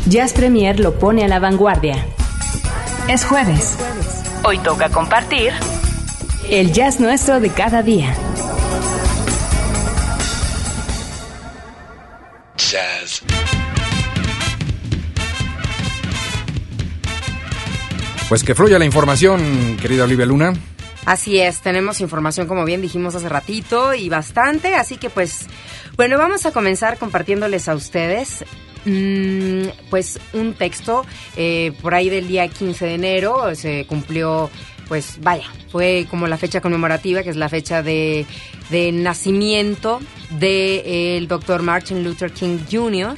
Jazz 0.07 0.33
Premier 0.33 0.78
lo 0.78 0.99
pone 0.99 1.25
a 1.25 1.28
la 1.28 1.38
vanguardia. 1.38 2.04
Es 3.09 3.25
jueves. 3.25 3.78
Hoy 4.45 4.59
toca 4.59 4.88
compartir 4.88 5.52
el 6.50 6.73
jazz 6.73 7.00
nuestro 7.00 7.40
de 7.40 7.50
cada 7.50 7.83
día. 7.83 8.14
Jazz. 12.57 13.23
Pues 18.28 18.45
que 18.45 18.54
fluya 18.54 18.78
la 18.78 18.85
información, 18.85 19.76
querida 19.81 20.04
Olivia 20.04 20.26
Luna. 20.26 20.52
Así 21.04 21.38
es, 21.40 21.61
tenemos 21.61 22.00
información 22.00 22.47
como 22.47 22.64
bien 22.64 22.81
dijimos 22.81 23.14
hace 23.14 23.28
ratito 23.28 23.92
y 23.92 24.09
bastante, 24.09 24.76
así 24.76 24.97
que 24.97 25.11
pues 25.11 25.47
bueno, 25.97 26.19
vamos 26.19 26.47
a 26.47 26.53
comenzar 26.53 26.99
compartiéndoles 26.99 27.69
a 27.69 27.75
ustedes 27.75 28.45
mm, 28.85 29.88
pues 29.90 30.19
un 30.33 30.55
texto 30.55 31.05
eh, 31.37 31.73
por 31.81 31.95
ahí 31.95 32.09
del 32.09 32.29
día 32.29 32.49
15 32.49 32.85
de 32.85 32.95
enero 32.95 33.55
se 33.55 33.87
cumplió 33.87 34.51
pues 34.93 35.19
vaya, 35.23 35.47
fue 35.71 36.07
como 36.11 36.27
la 36.27 36.37
fecha 36.37 36.61
conmemorativa, 36.61 37.23
que 37.23 37.31
es 37.31 37.37
la 37.37 37.49
fecha 37.49 37.83
de, 37.83 38.27
de 38.69 38.93
nacimiento 38.93 40.01
del 40.38 41.29
doctor 41.29 41.62
Martin 41.62 42.05
Luther 42.05 42.31
King 42.31 42.59
Jr. 42.71 43.16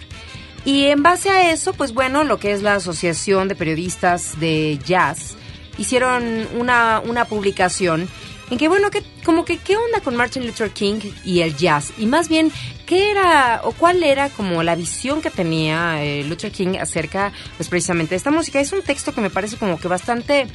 Y 0.64 0.84
en 0.84 1.02
base 1.02 1.30
a 1.30 1.50
eso, 1.50 1.72
pues 1.72 1.92
bueno, 1.92 2.22
lo 2.22 2.38
que 2.38 2.52
es 2.52 2.62
la 2.62 2.76
Asociación 2.76 3.48
de 3.48 3.56
Periodistas 3.56 4.38
de 4.38 4.78
Jazz, 4.84 5.36
hicieron 5.76 6.46
una, 6.56 7.02
una 7.04 7.24
publicación 7.24 8.08
en 8.50 8.58
que, 8.58 8.68
bueno, 8.68 8.90
que, 8.90 9.02
como 9.24 9.44
que, 9.44 9.58
¿qué 9.58 9.76
onda 9.76 10.00
con 10.00 10.16
Martin 10.16 10.46
Luther 10.46 10.70
King 10.70 11.00
y 11.24 11.40
el 11.40 11.56
jazz? 11.56 11.92
Y 11.98 12.06
más 12.06 12.28
bien, 12.28 12.52
¿qué 12.86 13.10
era 13.10 13.62
o 13.64 13.72
cuál 13.72 14.02
era 14.02 14.28
como 14.28 14.62
la 14.62 14.74
visión 14.74 15.22
que 15.22 15.30
tenía 15.30 16.02
eh, 16.04 16.24
Luther 16.24 16.52
King 16.52 16.76
acerca, 16.78 17.32
pues 17.56 17.68
precisamente 17.68 18.10
de 18.10 18.16
esta 18.16 18.30
música? 18.30 18.60
Es 18.60 18.72
un 18.72 18.82
texto 18.82 19.14
que 19.14 19.20
me 19.20 19.30
parece 19.30 19.56
como 19.56 19.78
que 19.78 19.88
bastante, 19.88 20.46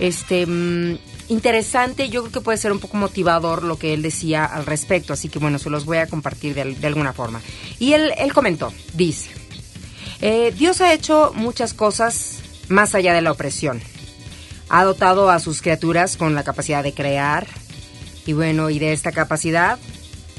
este, 0.00 0.46
mm, 0.46 0.98
interesante. 1.28 2.08
Yo 2.08 2.22
creo 2.22 2.32
que 2.32 2.40
puede 2.40 2.58
ser 2.58 2.72
un 2.72 2.80
poco 2.80 2.96
motivador 2.96 3.62
lo 3.62 3.78
que 3.78 3.94
él 3.94 4.02
decía 4.02 4.44
al 4.44 4.66
respecto. 4.66 5.12
Así 5.12 5.28
que, 5.28 5.38
bueno, 5.38 5.60
se 5.60 5.70
los 5.70 5.84
voy 5.84 5.98
a 5.98 6.08
compartir 6.08 6.54
de, 6.54 6.86
alguna 6.86 7.12
forma. 7.12 7.40
Y 7.78 7.92
él, 7.92 8.12
él 8.18 8.32
comentó, 8.32 8.72
dice, 8.94 9.30
eh, 10.20 10.52
Dios 10.56 10.80
ha 10.80 10.92
hecho 10.92 11.32
muchas 11.36 11.72
cosas 11.72 12.40
más 12.68 12.96
allá 12.96 13.14
de 13.14 13.22
la 13.22 13.30
opresión 13.30 13.80
ha 14.72 14.84
dotado 14.84 15.28
a 15.28 15.38
sus 15.38 15.60
criaturas 15.60 16.16
con 16.16 16.34
la 16.34 16.44
capacidad 16.44 16.82
de 16.82 16.94
crear 16.94 17.46
y 18.24 18.32
bueno, 18.32 18.70
y 18.70 18.78
de 18.78 18.94
esta 18.94 19.12
capacidad 19.12 19.78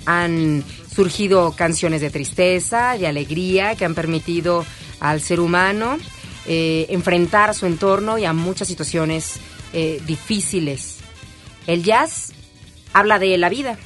han 0.08 0.64
surgido 0.92 1.52
canciones 1.52 2.02
de 2.02 2.10
tristeza, 2.10 2.98
de 2.98 3.06
alegría, 3.06 3.76
que 3.76 3.86
han 3.86 3.94
permitido 3.94 4.66
al 5.00 5.22
ser 5.22 5.40
humano 5.40 6.00
eh, 6.48 6.88
enfrentar 6.90 7.54
su 7.54 7.68
entorno 7.68 8.18
y 8.18 8.26
a 8.26 8.34
muchas 8.34 8.68
situaciones 8.68 9.36
eh, 9.72 10.02
difíciles. 10.08 10.98
El 11.68 11.84
jazz 11.84 12.32
habla 12.92 13.20
de 13.20 13.38
la 13.38 13.50
vida, 13.50 13.78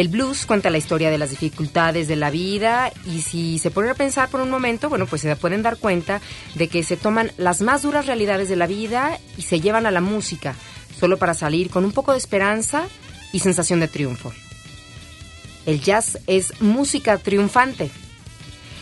el 0.00 0.08
blues 0.08 0.46
cuenta 0.46 0.70
la 0.70 0.78
historia 0.78 1.10
de 1.10 1.18
las 1.18 1.28
dificultades 1.28 2.08
de 2.08 2.16
la 2.16 2.30
vida 2.30 2.90
y 3.04 3.20
si 3.20 3.58
se 3.58 3.70
ponen 3.70 3.90
a 3.90 3.94
pensar 3.94 4.30
por 4.30 4.40
un 4.40 4.48
momento, 4.48 4.88
bueno, 4.88 5.06
pues 5.06 5.20
se 5.20 5.36
pueden 5.36 5.62
dar 5.62 5.76
cuenta 5.76 6.22
de 6.54 6.68
que 6.68 6.82
se 6.82 6.96
toman 6.96 7.32
las 7.36 7.60
más 7.60 7.82
duras 7.82 8.06
realidades 8.06 8.48
de 8.48 8.56
la 8.56 8.66
vida 8.66 9.18
y 9.36 9.42
se 9.42 9.60
llevan 9.60 9.84
a 9.84 9.90
la 9.90 10.00
música, 10.00 10.54
solo 10.98 11.18
para 11.18 11.34
salir 11.34 11.68
con 11.68 11.84
un 11.84 11.92
poco 11.92 12.12
de 12.12 12.18
esperanza 12.18 12.86
y 13.32 13.40
sensación 13.40 13.80
de 13.80 13.88
triunfo. 13.88 14.32
El 15.66 15.82
jazz 15.82 16.18
es 16.26 16.62
música 16.62 17.18
triunfante. 17.18 17.90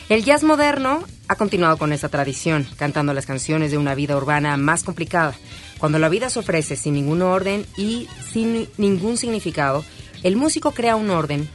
El 0.08 0.24
jazz 0.24 0.44
moderno 0.44 1.02
ha 1.26 1.34
continuado 1.34 1.78
con 1.78 1.92
esta 1.92 2.08
tradición, 2.08 2.64
cantando 2.76 3.12
las 3.12 3.26
canciones 3.26 3.72
de 3.72 3.78
una 3.78 3.96
vida 3.96 4.16
urbana 4.16 4.56
más 4.56 4.84
complicada. 4.84 5.34
Cuando 5.78 5.98
la 5.98 6.08
vida 6.08 6.30
se 6.30 6.38
ofrece 6.38 6.76
sin 6.76 6.94
ningún 6.94 7.22
orden 7.22 7.66
y 7.76 8.06
sin 8.32 8.68
ningún 8.78 9.16
significado, 9.16 9.84
el 10.22 10.36
músico 10.36 10.72
crea 10.72 10.96
un 10.96 11.10
orden 11.10 11.48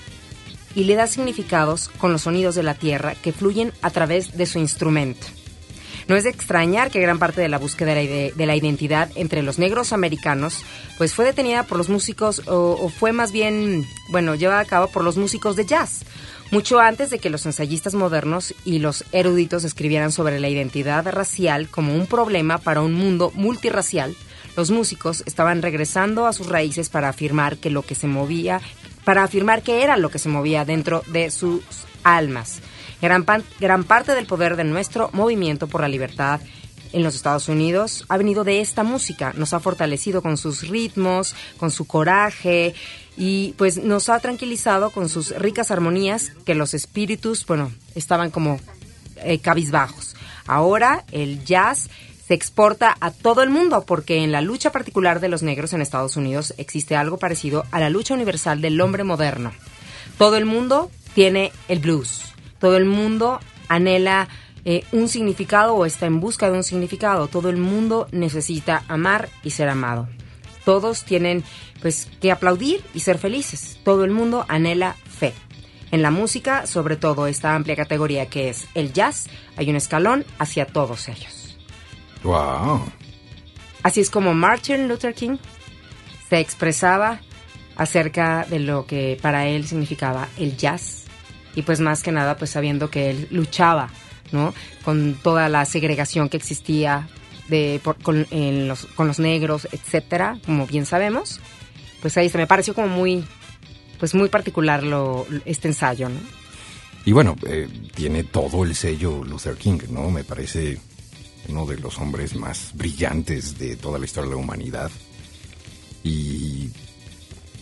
y 0.76 0.86
le 0.86 0.96
da 0.96 1.08
significados 1.08 1.90
con 1.98 2.12
los 2.12 2.24
sonidos 2.24 2.56
de 2.56 2.64
la 2.64 2.74
tierra 2.74 3.16
que 3.16 3.34
fluyen 3.34 3.72
a 3.82 3.92
través 3.92 4.38
de 4.38 4.46
su 4.46 4.60
instrumento. 4.60 5.28
No 6.08 6.16
es 6.16 6.24
de 6.24 6.32
extrañar 6.32 6.92
que 6.92 7.00
gran 7.00 7.20
parte 7.20 7.42
de 7.42 7.48
la 7.48 7.60
búsqueda 7.60 7.94
de 7.94 8.34
la 8.46 8.56
identidad 8.56 9.10
entre 9.16 9.42
los 9.42 9.58
negros 9.58 9.94
americanos 9.94 10.64
pues 10.98 11.14
fue 11.14 11.26
detenida 11.26 11.64
por 11.64 11.78
los 11.78 11.90
músicos 11.90 12.42
o, 12.48 12.90
fue 12.90 13.14
más 13.14 13.32
bien, 13.32 13.86
bueno, 14.10 14.36
llevada 14.36 14.60
a 14.60 14.66
cabo 14.66 14.88
por 14.88 15.04
los 15.04 15.18
músicos 15.18 15.56
de 15.56 15.66
jazz, 15.66 16.04
mucho 16.52 16.80
antes 16.80 17.10
de 17.10 17.20
que 17.20 17.30
los 17.30 17.46
ensayistas 17.46 17.94
modernos 17.94 18.54
y 18.66 18.80
los 18.80 19.06
eruditos 19.12 19.64
escribieran 19.64 20.12
sobre 20.12 20.40
la 20.40 20.50
identidad 20.50 21.10
racial 21.10 21.70
como 21.70 21.96
un 21.96 22.06
problema 22.06 22.58
para 22.58 22.82
un 22.82 22.94
mundo 22.94 23.32
multirracial 23.34 24.16
los 24.56 24.72
músicos 24.72 25.24
estaban 25.26 25.62
regresando 25.62 26.26
a 26.26 26.34
sus 26.34 26.48
raíces 26.48 26.90
para 26.90 27.10
afirmar 27.10 27.58
que 27.58 27.70
lo 27.70 27.82
que 27.82 27.96
se 27.96 28.08
movía, 28.08 28.62
para 29.04 29.24
afirmar 29.24 29.64
que 29.64 29.84
era 29.84 29.98
lo 29.98 30.10
que 30.10 30.20
se 30.20 30.30
movía 30.30 30.66
dentro 30.66 31.04
de 31.08 31.32
sus 31.32 31.62
almas. 32.04 32.62
Gran, 33.02 33.26
gran 33.60 33.84
parte 33.84 34.16
del 34.16 34.26
poder 34.26 34.56
de 34.56 34.64
nuestro 34.64 35.10
movimiento 35.14 35.68
por 35.68 35.82
la 35.82 35.90
libertad 35.90 36.40
en 36.94 37.04
los 37.04 37.16
Estados 37.16 37.50
Unidos 37.50 38.06
ha 38.08 38.18
venido 38.18 38.44
de 38.44 38.62
esta 38.62 38.84
música, 38.84 39.34
nos 39.36 39.54
ha 39.54 39.60
fortalecido 39.60 40.22
con 40.22 40.38
sus 40.38 40.68
ritmos, 40.68 41.36
con 41.58 41.72
su 41.72 41.86
coraje 41.86 42.76
y 43.18 43.54
pues 43.58 43.84
nos 43.84 44.10
ha 44.10 44.20
tranquilizado 44.20 44.92
con 44.92 45.10
sus 45.10 45.36
ricas 45.38 45.72
armonías 45.72 46.32
que 46.46 46.56
los 46.56 46.74
espíritus, 46.74 47.46
bueno, 47.46 47.72
estaban 47.96 48.32
como 48.32 48.60
eh, 49.18 49.40
cabizbajos. 49.40 50.16
Ahora 50.46 51.04
el 51.12 51.44
jazz 51.44 51.90
se 52.26 52.34
exporta 52.34 52.96
a 53.00 53.12
todo 53.12 53.44
el 53.44 53.50
mundo 53.50 53.84
porque 53.86 54.24
en 54.24 54.32
la 54.32 54.42
lucha 54.42 54.72
particular 54.72 55.20
de 55.20 55.30
los 55.30 55.44
negros 55.44 55.74
en 55.74 55.82
Estados 55.82 56.16
Unidos 56.16 56.54
existe 56.58 56.96
algo 56.96 57.18
parecido 57.18 57.66
a 57.72 57.80
la 57.80 57.90
lucha 57.90 58.14
universal 58.14 58.62
del 58.62 58.80
hombre 58.80 59.04
moderno. 59.04 59.52
Todo 60.18 60.38
el 60.38 60.46
mundo 60.46 60.90
tiene 61.14 61.52
el 61.68 61.80
blues, 61.80 62.22
todo 62.60 62.78
el 62.78 62.86
mundo 62.86 63.40
anhela 63.68 64.30
eh, 64.66 64.86
un 64.94 65.10
significado 65.10 65.76
o 65.76 65.86
está 65.86 66.06
en 66.06 66.22
busca 66.22 66.50
de 66.50 66.58
un 66.58 66.64
significado, 66.64 67.28
todo 67.28 67.50
el 67.50 67.58
mundo 67.58 68.08
necesita 68.12 68.84
amar 68.88 69.28
y 69.44 69.50
ser 69.50 69.68
amado. 69.68 70.08
Todos 70.64 71.04
tienen 71.04 71.44
pues 71.82 72.08
que 72.22 72.32
aplaudir 72.32 72.82
y 72.94 73.02
ser 73.02 73.18
felices. 73.18 73.78
Todo 73.84 74.06
el 74.06 74.12
mundo 74.12 74.46
anhela 74.48 74.96
fe. 75.06 75.34
En 75.92 76.02
la 76.02 76.12
música, 76.12 76.66
sobre 76.66 76.96
todo 76.96 77.28
esta 77.28 77.54
amplia 77.54 77.76
categoría 77.76 78.28
que 78.28 78.48
es 78.48 78.66
el 78.74 78.94
jazz, 78.94 79.28
hay 79.58 79.70
un 79.70 79.76
escalón 79.76 80.26
hacia 80.40 80.66
todos 80.66 81.10
ellos. 81.10 81.43
Wow. 82.24 82.86
Así 83.84 84.00
es 84.00 84.10
como 84.10 84.34
Martin 84.34 84.88
Luther 84.88 85.14
King 85.14 85.38
se 86.30 86.40
expresaba 86.40 87.20
acerca 87.76 88.46
de 88.50 88.60
lo 88.60 88.86
que 88.86 89.18
para 89.22 89.48
él 89.48 89.68
significaba 89.68 90.28
el 90.38 90.58
jazz 90.58 91.06
y 91.56 91.64
pues 91.64 91.80
más 91.80 92.02
que 92.02 92.12
nada 92.12 92.38
pues 92.38 92.52
sabiendo 92.52 92.90
que 92.90 93.10
él 93.10 93.28
luchaba, 93.30 93.90
¿no? 94.32 94.54
Con 94.84 95.16
toda 95.22 95.50
la 95.50 95.66
segregación 95.66 96.30
que 96.30 96.38
existía 96.38 97.08
de 97.50 97.82
con, 98.04 98.26
los, 98.68 98.86
con 98.86 99.08
los 99.08 99.20
negros, 99.20 99.68
etcétera, 99.72 100.40
como 100.46 100.66
bien 100.66 100.86
sabemos. 100.86 101.40
Pues 102.02 102.18
ahí 102.18 102.30
se 102.30 102.38
me 102.38 102.48
pareció 102.48 102.74
como 102.74 102.88
muy 102.88 103.26
pues 104.00 104.16
muy 104.16 104.30
particular 104.30 104.84
lo, 104.84 105.26
este 105.46 105.68
ensayo, 105.68 106.10
¿no? 106.10 106.20
Y 107.06 107.12
bueno, 107.12 107.36
eh, 107.48 107.68
tiene 107.94 108.24
todo 108.24 108.64
el 108.64 108.76
sello 108.76 109.24
Luther 109.24 109.56
King, 109.56 109.80
¿no? 109.90 110.10
Me 110.10 110.24
parece 110.24 110.80
uno 111.50 111.66
de 111.66 111.78
los 111.78 111.98
hombres 112.00 112.36
más 112.36 112.72
brillantes 112.74 113.58
de 113.58 113.76
toda 113.76 114.00
la 114.00 114.06
historia 114.06 114.30
de 114.30 114.36
la 114.36 114.42
humanidad. 114.42 114.92
Y 116.04 116.70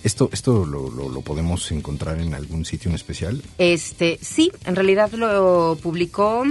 esto, 0.04 0.30
esto 0.34 0.66
lo, 0.66 0.90
lo, 0.90 1.22
podemos 1.22 1.72
encontrar 1.72 2.20
en 2.20 2.34
algún 2.34 2.66
sitio 2.66 2.90
en 2.90 2.96
especial. 2.96 3.42
Este, 3.58 4.18
sí, 4.22 4.52
en 4.66 4.76
realidad 4.76 5.12
lo 5.12 5.78
publicó 5.82 6.44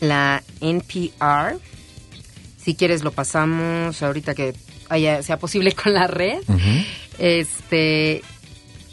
la 0.00 0.42
NPR. 0.60 1.58
Si 2.58 2.74
quieres 2.74 3.02
lo 3.02 3.12
pasamos 3.12 4.02
ahorita 4.02 4.34
que 4.34 4.54
haya, 4.88 5.22
sea 5.22 5.38
posible 5.38 5.72
con 5.72 5.94
la 5.94 6.06
red. 6.06 6.42
Este, 7.18 8.22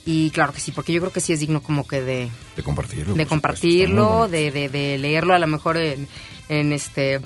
y 0.05 0.29
claro 0.31 0.53
que 0.53 0.59
sí, 0.59 0.71
porque 0.71 0.93
yo 0.93 1.01
creo 1.01 1.11
que 1.11 1.19
sí 1.19 1.33
es 1.33 1.39
digno 1.39 1.61
como 1.61 1.85
que 1.85 2.01
de... 2.01 2.29
De 2.55 2.63
compartirlo. 2.63 3.13
De 3.15 3.25
compartirlo, 3.25 4.27
de, 4.27 4.51
de, 4.51 4.69
de, 4.69 4.97
leerlo 4.97 5.33
a 5.33 5.39
lo 5.39 5.47
mejor 5.47 5.77
en, 5.77 6.07
en 6.51 6.73
este 6.73 7.21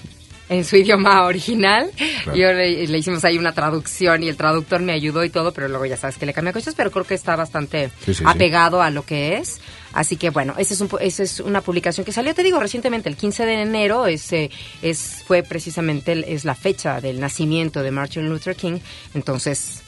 en 0.48 0.64
su 0.64 0.76
idioma 0.78 1.26
original. 1.26 1.92
Yo 2.36 2.54
le, 2.54 2.84
hicimos 2.84 3.26
ahí 3.26 3.38
una 3.38 3.54
traducción 3.54 4.24
y 4.24 4.30
el 4.30 4.38
traductor 4.38 4.82
me 4.82 4.94
ayudó 4.94 5.24
y 5.24 5.30
todo, 5.30 5.52
pero 5.52 5.68
luego 5.68 5.86
ya 5.86 5.98
sabes 5.98 6.18
que 6.18 6.26
le 6.26 6.34
cambia 6.34 6.54
cosas, 6.54 6.76
pero 6.76 6.92
creo 6.92 7.06
que 7.06 7.16
está 7.16 7.36
bastante 7.36 7.90
apegado 8.24 8.82
a 8.82 8.92
lo 8.92 9.04
que 9.04 9.38
es. 9.38 9.60
Así 9.94 10.18
que 10.18 10.30
bueno, 10.30 10.54
esa 10.58 10.74
es, 10.74 10.82
un, 10.82 10.90
esa 11.00 11.24
es 11.24 11.40
una 11.40 11.62
publicación 11.62 12.06
que 12.06 12.12
salió, 12.12 12.36
te 12.36 12.44
digo, 12.44 12.60
recientemente, 12.60 13.10
el 13.10 13.16
15 13.16 13.46
de 13.46 13.62
enero, 13.62 14.06
ese 14.06 14.52
es, 14.82 15.24
fue 15.26 15.42
precisamente 15.42 16.34
es 16.34 16.46
la 16.46 16.54
fecha 16.54 17.02
del 17.02 17.20
nacimiento 17.20 17.82
de 17.82 17.92
Martin 17.92 18.30
Luther 18.30 18.56
King, 18.56 18.80
entonces 19.14 19.82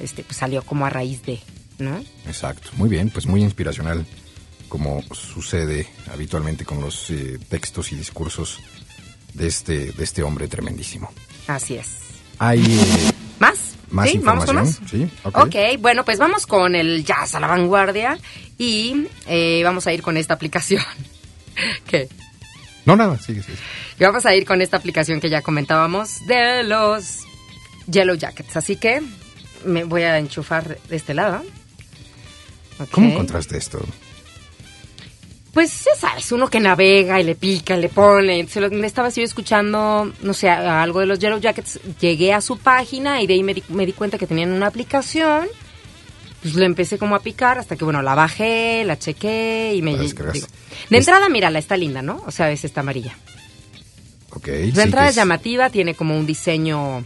este 0.00 0.22
pues 0.22 0.36
salió 0.36 0.62
como 0.62 0.84
a 0.84 0.90
raíz 0.90 1.22
de, 1.22 1.40
¿no? 1.78 2.04
Exacto, 2.26 2.70
muy 2.76 2.90
bien, 2.90 3.08
pues 3.08 3.26
muy 3.26 3.42
inspiracional 3.42 4.04
como 4.68 5.02
sucede 5.14 5.86
habitualmente 6.12 6.64
con 6.64 6.80
los 6.80 7.08
eh, 7.10 7.38
textos 7.48 7.92
y 7.92 7.96
discursos 7.96 8.58
de 9.34 9.46
este, 9.46 9.92
de 9.92 10.04
este 10.04 10.22
hombre 10.22 10.48
tremendísimo. 10.48 11.12
Así 11.46 11.76
es. 11.76 11.98
Hay 12.38 12.60
eh, 12.60 13.12
¿Más? 13.38 13.74
más 13.90 14.10
¿Sí? 14.10 14.18
¿Vamos 14.18 14.44
con 14.44 14.56
más? 14.56 14.80
Sí, 14.90 15.08
ok. 15.24 15.36
Ok, 15.38 15.56
bueno, 15.80 16.04
pues 16.04 16.18
vamos 16.18 16.46
con 16.46 16.74
el 16.74 17.04
jazz 17.04 17.34
a 17.34 17.40
la 17.40 17.46
vanguardia 17.46 18.18
y 18.58 19.06
eh, 19.26 19.62
vamos 19.64 19.86
a 19.86 19.92
ir 19.92 20.02
con 20.02 20.16
esta 20.16 20.34
aplicación. 20.34 20.82
¿Qué? 21.86 22.08
No, 22.84 22.96
nada, 22.96 23.18
sigue, 23.18 23.42
sigue. 23.42 23.58
Y 23.98 24.04
vamos 24.04 24.26
a 24.26 24.34
ir 24.34 24.44
con 24.44 24.60
esta 24.60 24.76
aplicación 24.76 25.20
que 25.20 25.30
ya 25.30 25.42
comentábamos 25.42 26.26
de 26.26 26.64
los 26.64 27.20
Yellow 27.86 28.16
Jackets. 28.16 28.56
Así 28.56 28.76
que 28.76 29.02
me 29.64 29.84
voy 29.84 30.02
a 30.02 30.18
enchufar 30.18 30.78
de 30.88 30.96
este 30.96 31.14
lado. 31.14 31.42
Ok. 32.78 32.90
¿Cómo 32.90 33.10
encontraste 33.10 33.56
esto? 33.56 33.80
Pues 35.54 35.84
ya 35.84 35.94
sabes, 35.96 36.32
uno 36.32 36.48
que 36.48 36.58
navega 36.58 37.20
y 37.20 37.24
le 37.24 37.36
pica, 37.36 37.76
y 37.76 37.80
le 37.80 37.88
pone. 37.88 38.46
Lo, 38.56 38.70
me 38.70 38.88
estaba 38.88 39.08
yo 39.08 39.22
escuchando, 39.22 40.12
no 40.20 40.34
sé, 40.34 40.50
algo 40.50 40.98
de 41.00 41.06
los 41.06 41.20
Yellow 41.20 41.38
Jackets. 41.38 41.78
Llegué 42.00 42.32
a 42.32 42.40
su 42.40 42.58
página 42.58 43.22
y 43.22 43.28
de 43.28 43.34
ahí 43.34 43.42
me 43.44 43.54
di, 43.54 43.62
me 43.68 43.86
di 43.86 43.92
cuenta 43.92 44.18
que 44.18 44.26
tenían 44.26 44.50
una 44.52 44.66
aplicación. 44.66 45.46
Pues 46.42 46.56
le 46.56 46.66
empecé 46.66 46.98
como 46.98 47.14
a 47.14 47.20
picar 47.20 47.58
hasta 47.58 47.76
que, 47.76 47.84
bueno, 47.84 48.02
la 48.02 48.14
bajé, 48.16 48.82
la 48.84 48.98
chequé 48.98 49.72
y 49.76 49.80
me... 49.80 49.96
Digo, 49.96 50.24
de 50.90 50.98
entrada, 50.98 51.28
mírala, 51.30 51.58
está 51.58 51.76
linda, 51.76 52.02
¿no? 52.02 52.22
O 52.26 52.30
sea, 52.32 52.50
es 52.50 52.64
esta 52.64 52.80
amarilla. 52.80 53.16
Ok. 54.30 54.46
De 54.48 54.72
sí, 54.72 54.80
entrada 54.80 55.08
es 55.08 55.14
llamativa, 55.14 55.70
tiene 55.70 55.94
como 55.94 56.18
un 56.18 56.26
diseño... 56.26 57.04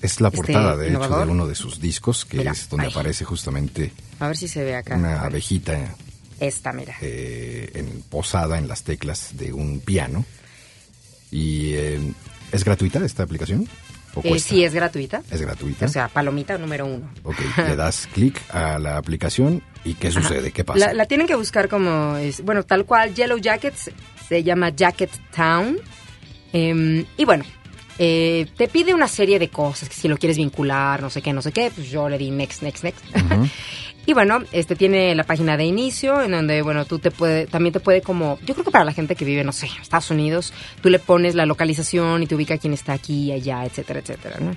Es 0.00 0.20
la 0.20 0.28
este, 0.28 0.36
portada, 0.36 0.76
de 0.76 0.86
hecho, 0.86 0.92
innovador. 0.96 1.26
de 1.26 1.32
uno 1.32 1.46
de 1.46 1.54
sus 1.54 1.80
discos, 1.80 2.24
que 2.24 2.38
Mira, 2.38 2.52
es 2.52 2.68
donde 2.68 2.86
ahí. 2.86 2.92
aparece 2.92 3.24
justamente 3.24 3.90
A 4.20 4.28
ver 4.28 4.36
si 4.36 4.48
se 4.48 4.62
ve 4.62 4.76
acá. 4.76 4.96
una 4.96 5.22
abejita 5.22 5.94
Esta, 6.40 6.72
mira. 6.72 6.94
eh, 7.00 7.70
en, 7.74 8.02
posada 8.10 8.58
en 8.58 8.68
las 8.68 8.82
teclas 8.84 9.36
de 9.36 9.52
un 9.52 9.80
piano. 9.80 10.24
¿Y 11.30 11.74
eh, 11.74 12.00
es 12.52 12.64
gratuita 12.64 13.04
esta 13.04 13.22
aplicación? 13.24 13.68
¿O 14.14 14.20
Eh, 14.22 14.38
sí, 14.38 14.62
es 14.62 14.72
gratuita. 14.74 15.22
¿Es 15.30 15.40
gratuita? 15.40 15.86
O 15.86 15.88
sea, 15.88 16.06
palomita 16.08 16.56
número 16.58 16.86
uno. 16.86 17.10
ok, 17.24 17.36
le 17.66 17.74
das 17.76 18.08
clic 18.12 18.40
a 18.54 18.78
la 18.78 18.96
aplicación 18.96 19.60
y 19.84 19.94
¿qué 19.94 20.12
sucede? 20.12 20.52
¿Qué 20.52 20.62
pasa? 20.64 20.78
La, 20.86 20.92
la 20.94 21.06
tienen 21.06 21.26
que 21.26 21.34
buscar 21.34 21.68
como, 21.68 22.16
es, 22.16 22.40
bueno, 22.42 22.62
tal 22.62 22.84
cual, 22.84 23.12
Yellow 23.14 23.38
Jackets, 23.38 23.90
se 24.28 24.44
llama 24.44 24.70
Jacket 24.70 25.10
Town. 25.34 25.78
Em, 26.52 27.04
y 27.16 27.24
bueno, 27.24 27.44
eh, 27.98 28.46
te 28.56 28.68
pide 28.68 28.92
una 28.92 29.08
serie 29.08 29.38
de 29.38 29.48
cosas, 29.48 29.88
que 29.88 29.94
si 29.94 30.08
lo 30.08 30.16
quieres 30.16 30.36
vincular, 30.36 31.00
no 31.00 31.10
sé 31.10 31.22
qué, 31.22 31.32
no 31.32 31.42
sé 31.42 31.52
qué, 31.52 31.70
pues 31.74 31.90
yo 31.90 32.08
le 32.08 32.18
di 32.18 32.30
next, 32.30 32.62
next, 32.62 32.84
next. 32.84 33.04
y 34.06 34.12
bueno, 34.12 34.40
este 34.52 34.74
tiene 34.74 35.14
la 35.14 35.24
página 35.24 35.56
de 35.56 35.64
inicio, 35.64 36.20
en 36.22 36.32
donde, 36.32 36.62
bueno, 36.62 36.84
tú 36.84 36.98
te 36.98 37.10
puede, 37.10 37.46
también 37.46 37.72
te 37.72 37.80
puede 37.80 38.02
como, 38.02 38.38
yo 38.44 38.54
creo 38.54 38.64
que 38.64 38.70
para 38.70 38.84
la 38.84 38.92
gente 38.92 39.14
que 39.14 39.24
vive, 39.24 39.44
no 39.44 39.52
sé, 39.52 39.66
en 39.66 39.82
Estados 39.82 40.10
Unidos, 40.10 40.52
tú 40.82 40.90
le 40.90 40.98
pones 40.98 41.34
la 41.34 41.46
localización 41.46 42.22
y 42.22 42.26
te 42.26 42.34
ubica 42.34 42.58
quién 42.58 42.72
está 42.72 42.94
aquí, 42.94 43.30
allá, 43.30 43.64
etcétera, 43.64 44.00
etcétera, 44.00 44.38
¿no? 44.40 44.56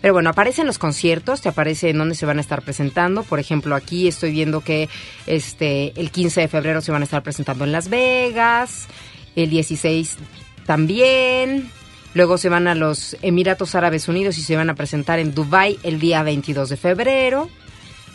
Pero 0.00 0.12
bueno, 0.12 0.28
aparecen 0.28 0.66
los 0.66 0.76
conciertos, 0.76 1.40
te 1.40 1.48
aparece 1.48 1.88
en 1.88 1.96
dónde 1.96 2.14
se 2.14 2.26
van 2.26 2.36
a 2.36 2.42
estar 2.42 2.60
presentando. 2.60 3.22
Por 3.22 3.40
ejemplo, 3.40 3.74
aquí 3.74 4.06
estoy 4.06 4.32
viendo 4.32 4.60
que 4.60 4.90
este 5.26 5.98
el 5.98 6.10
15 6.10 6.42
de 6.42 6.48
febrero 6.48 6.82
se 6.82 6.92
van 6.92 7.00
a 7.00 7.04
estar 7.04 7.22
presentando 7.22 7.64
en 7.64 7.72
Las 7.72 7.88
Vegas, 7.88 8.86
el 9.34 9.48
16 9.48 10.18
también. 10.66 11.70
Luego 12.14 12.38
se 12.38 12.48
van 12.48 12.68
a 12.68 12.74
los 12.74 13.16
Emiratos 13.22 13.74
Árabes 13.74 14.08
Unidos 14.08 14.38
y 14.38 14.42
se 14.42 14.56
van 14.56 14.70
a 14.70 14.74
presentar 14.74 15.18
en 15.18 15.34
Dubai 15.34 15.78
el 15.82 15.98
día 15.98 16.22
22 16.22 16.68
de 16.68 16.76
febrero. 16.76 17.50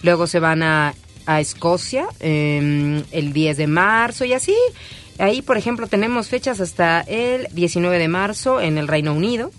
Luego 0.04 0.26
se 0.26 0.40
van 0.40 0.64
a, 0.64 0.94
a 1.26 1.42
Escocia 1.42 2.08
eh, 2.22 3.04
el 3.12 3.34
10 3.34 3.58
de 3.58 3.68
marzo 3.68 4.24
y 4.24 4.34
así. 4.34 4.56
Ahí, 5.20 5.42
por 5.42 5.58
ejemplo, 5.58 5.88
tenemos 5.88 6.30
fechas 6.30 6.62
hasta 6.62 7.02
el 7.02 7.48
19 7.52 8.00
de 8.00 8.08
marzo 8.08 8.62
en 8.62 8.78
el 8.78 8.88
Reino 8.88 9.14
Unido. 9.14 9.52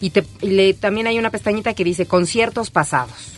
Y 0.00 0.10
te, 0.10 0.26
le, 0.40 0.74
también 0.74 1.06
hay 1.06 1.18
una 1.18 1.30
pestañita 1.30 1.72
que 1.72 1.84
dice 1.84 2.06
conciertos 2.06 2.70
pasados. 2.70 3.32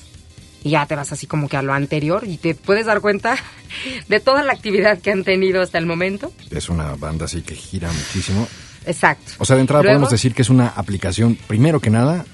Y 0.64 0.70
ya 0.70 0.86
te 0.86 0.96
vas 0.96 1.12
así 1.12 1.26
como 1.26 1.48
que 1.48 1.58
a 1.58 1.62
lo 1.62 1.74
anterior 1.74 2.24
y 2.26 2.38
te 2.38 2.54
puedes 2.54 2.86
dar 2.86 3.02
cuenta 3.02 3.36
de 4.08 4.20
toda 4.20 4.42
la 4.42 4.54
actividad 4.54 4.98
que 5.00 5.12
han 5.12 5.22
tenido 5.22 5.60
hasta 5.60 5.76
el 5.76 5.84
momento. 5.84 6.32
Es 6.50 6.70
una 6.70 6.94
banda 6.94 7.26
así 7.26 7.42
que 7.42 7.54
gira 7.54 7.92
muchísimo. 7.92 8.48
Exacto. 8.88 9.32
O 9.38 9.44
sea, 9.44 9.54
de 9.56 9.60
entrada 9.62 9.82
Luego- 9.82 9.94
podemos 9.98 10.10
decir 10.10 10.34
que 10.34 10.42
es 10.42 10.50
una 10.50 10.68
aplicación, 10.68 11.36
primero 11.46 11.78
que 11.80 11.90
nada, 11.90 12.24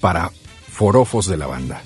para 0.00 0.30
forofos 0.72 1.26
de 1.26 1.36
la 1.36 1.46
banda, 1.46 1.82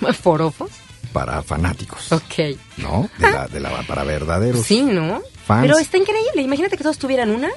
¿Forofos? 0.22 0.70
para 1.12 1.42
fanáticos, 1.42 2.12
Ok. 2.12 2.58
¿no? 2.78 3.08
De 3.18 3.30
la, 3.30 3.46
de 3.48 3.60
la, 3.60 3.82
para 3.86 4.04
verdaderos. 4.04 4.66
Sí, 4.66 4.82
¿no? 4.82 5.22
fans. 5.46 5.62
Pero 5.66 5.78
está 5.78 5.96
increíble. 5.96 6.42
Imagínate 6.42 6.76
que 6.76 6.82
todos 6.82 6.98
tuvieran 6.98 7.30
una. 7.30 7.48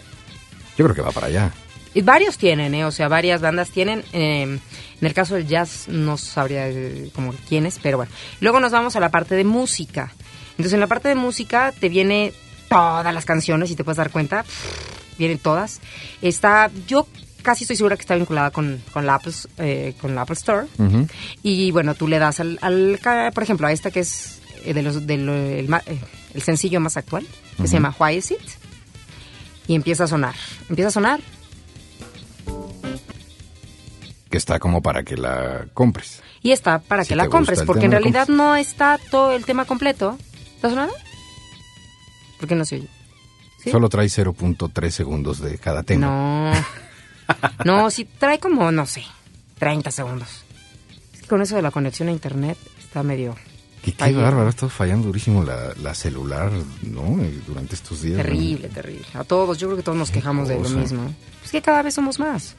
Yo 0.78 0.86
creo 0.86 0.94
que 0.96 1.02
va 1.02 1.12
para 1.12 1.28
allá. 1.28 1.52
Y 1.94 2.02
varios 2.02 2.38
tienen, 2.38 2.74
¿eh? 2.76 2.86
O 2.86 2.92
sea, 2.92 3.08
varias 3.08 3.42
bandas 3.42 3.70
tienen. 3.72 4.04
eh, 4.14 4.44
en 4.44 5.08
el 5.08 5.14
caso 5.14 5.36
del 5.36 5.48
jazz 5.48 5.88
no 5.88 6.18
sabría 6.18 6.68
eh, 6.70 7.10
como 7.16 7.34
quiénes, 7.50 7.80
pero 7.82 7.98
bueno. 7.98 8.12
Luego 8.42 8.60
nos 8.60 8.72
vamos 8.72 8.96
a 8.96 9.00
la 9.00 9.10
parte 9.10 9.36
de 9.36 9.44
música. 9.44 10.14
Entonces, 10.52 10.74
en 10.74 10.82
la 10.82 10.88
parte 10.88 11.08
de 11.10 11.16
música 11.16 11.74
te 11.78 11.90
viene 11.90 12.32
todas 12.70 13.14
las 13.14 13.26
canciones 13.26 13.72
y 13.72 13.76
te 13.76 13.84
puedes 13.84 13.98
dar 13.98 14.12
cuenta. 14.12 14.44
pff, 14.44 14.99
Vienen 15.20 15.38
todas. 15.38 15.80
Está, 16.22 16.72
yo 16.88 17.06
casi 17.42 17.64
estoy 17.64 17.76
segura 17.76 17.96
que 17.96 18.02
está 18.02 18.16
vinculada 18.16 18.52
con, 18.52 18.82
con, 18.92 19.06
la, 19.06 19.16
Apple, 19.16 19.34
eh, 19.58 19.94
con 20.02 20.16
la 20.16 20.22
Apple 20.22 20.36
Store. 20.36 20.68
Y 21.44 21.72
bueno, 21.72 21.96
tú 21.96 22.08
le 22.08 22.20
das 22.20 22.40
al, 22.40 22.58
al 22.62 23.00
por 23.34 23.44
ejemplo, 23.44 23.68
a 23.68 23.72
esta 23.72 23.92
que 23.92 24.02
es 24.02 24.42
eh, 24.64 24.74
de 24.74 24.82
los, 24.82 24.98
el, 24.98 25.74
eh, 25.74 26.00
el 26.34 26.42
sencillo 26.42 26.80
más 26.80 26.98
actual, 26.98 27.26
que 27.58 27.68
se 27.68 27.74
llama 27.74 27.96
Why 28.00 28.16
Is 28.18 28.32
It? 28.32 28.40
Y 29.68 29.76
empieza 29.76 30.06
a 30.06 30.08
sonar. 30.08 30.36
Empieza 30.68 30.88
a 30.88 30.92
sonar 30.92 31.20
Que 34.30 34.38
está 34.38 34.60
como 34.60 34.82
para 34.82 35.04
que 35.04 35.16
la 35.16 35.68
compres. 35.74 36.22
Y 36.42 36.52
está 36.52 36.80
para 36.80 37.04
Si 37.04 37.10
que 37.10 37.16
la 37.16 37.28
compres, 37.28 37.64
porque 37.64 37.86
en 37.86 37.92
realidad 37.92 38.28
no 38.28 38.56
está 38.56 39.00
todo 39.12 39.32
el 39.32 39.46
tema 39.46 39.66
completo. 39.66 40.18
¿Está 40.56 40.70
sonando? 40.70 40.94
¿Por 42.40 42.48
qué 42.48 42.56
no 42.56 42.66
se 42.66 42.76
oye? 42.76 42.99
¿Sí? 43.64 43.72
Solo 43.72 43.90
trae 43.90 44.08
0.3 44.08 44.90
segundos 44.90 45.40
de 45.40 45.58
cada 45.58 45.84
tema. 45.84 46.08
No. 46.08 46.54
No, 47.64 47.92
si 47.92 48.06
trae 48.06 48.40
como, 48.40 48.72
no 48.72 48.86
sé, 48.86 49.04
30 49.60 49.92
segundos. 49.92 50.46
Es 51.14 51.22
que 51.22 51.28
con 51.28 51.42
eso 51.42 51.56
de 51.56 51.62
la 51.62 51.70
conexión 51.70 52.08
a 52.10 52.12
internet 52.12 52.58
está 52.80 53.04
medio 53.04 53.36
Qué, 53.84 53.94
qué 53.94 54.14
bárbaro, 54.14 54.48
ha 54.48 54.50
estado 54.50 54.70
fallando 54.70 55.08
durísimo 55.08 55.44
la, 55.44 55.74
la 55.82 55.94
celular, 55.94 56.52
¿no? 56.82 57.18
Durante 57.48 57.76
estos 57.76 58.02
días. 58.02 58.18
¿no? 58.18 58.24
terrible, 58.24 58.68
terrible. 58.68 59.06
A 59.14 59.24
todos, 59.24 59.58
yo 59.58 59.68
creo 59.68 59.78
que 59.78 59.84
todos 59.84 59.98
nos 59.98 60.12
quejamos 60.12 60.50
de 60.50 60.60
lo 60.60 60.70
mismo. 60.70 61.14
Es 61.44 61.52
que 61.52 61.62
cada 61.62 61.82
vez 61.82 61.94
somos 61.94 62.20
más. 62.20 62.56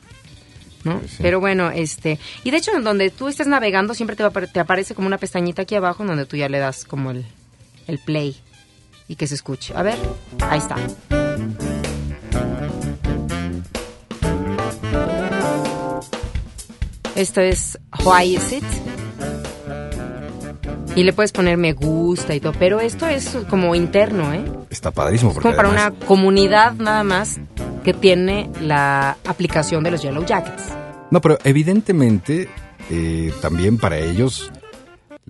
¿no? 0.84 0.98
Pues 0.98 1.10
sí. 1.10 1.18
Pero 1.20 1.40
bueno, 1.40 1.70
este, 1.70 2.18
y 2.42 2.50
de 2.50 2.56
hecho 2.56 2.74
en 2.74 2.84
donde 2.84 3.10
tú 3.10 3.28
estés 3.28 3.46
navegando 3.46 3.92
siempre 3.92 4.16
te, 4.16 4.22
va 4.22 4.30
te 4.30 4.60
aparece 4.60 4.94
como 4.94 5.08
una 5.08 5.18
pestañita 5.18 5.62
aquí 5.62 5.74
abajo 5.74 6.02
en 6.02 6.08
donde 6.08 6.24
tú 6.24 6.36
ya 6.36 6.48
le 6.48 6.58
das 6.58 6.86
como 6.86 7.10
el, 7.10 7.26
el 7.86 7.98
play 7.98 8.40
y 9.10 9.16
que 9.16 9.26
se 9.26 9.34
escuche. 9.34 9.74
A 9.76 9.82
ver, 9.82 9.98
ahí 10.48 10.58
está. 10.58 10.76
Esto 17.16 17.40
es 17.40 17.78
Why 18.04 18.36
Is 18.36 18.52
It? 18.52 18.64
Y 20.96 21.04
le 21.04 21.12
puedes 21.12 21.32
poner 21.32 21.56
me 21.56 21.72
gusta 21.72 22.34
y 22.34 22.40
todo, 22.40 22.52
pero 22.58 22.80
esto 22.80 23.06
es 23.06 23.36
como 23.48 23.74
interno, 23.74 24.32
¿eh? 24.32 24.44
Está 24.70 24.90
padrísimo 24.90 25.30
Es 25.30 25.34
porque 25.34 25.48
como 25.50 25.56
para 25.56 25.68
además- 25.68 25.92
una 25.98 26.06
comunidad 26.06 26.72
nada 26.74 27.04
más 27.04 27.38
que 27.84 27.94
tiene 27.94 28.50
la 28.60 29.16
aplicación 29.26 29.82
de 29.84 29.90
los 29.92 30.02
Yellow 30.02 30.24
Jackets. 30.24 30.64
No, 31.10 31.20
pero 31.20 31.38
evidentemente 31.44 32.48
eh, 32.90 33.32
también 33.40 33.78
para 33.78 33.98
ellos 33.98 34.50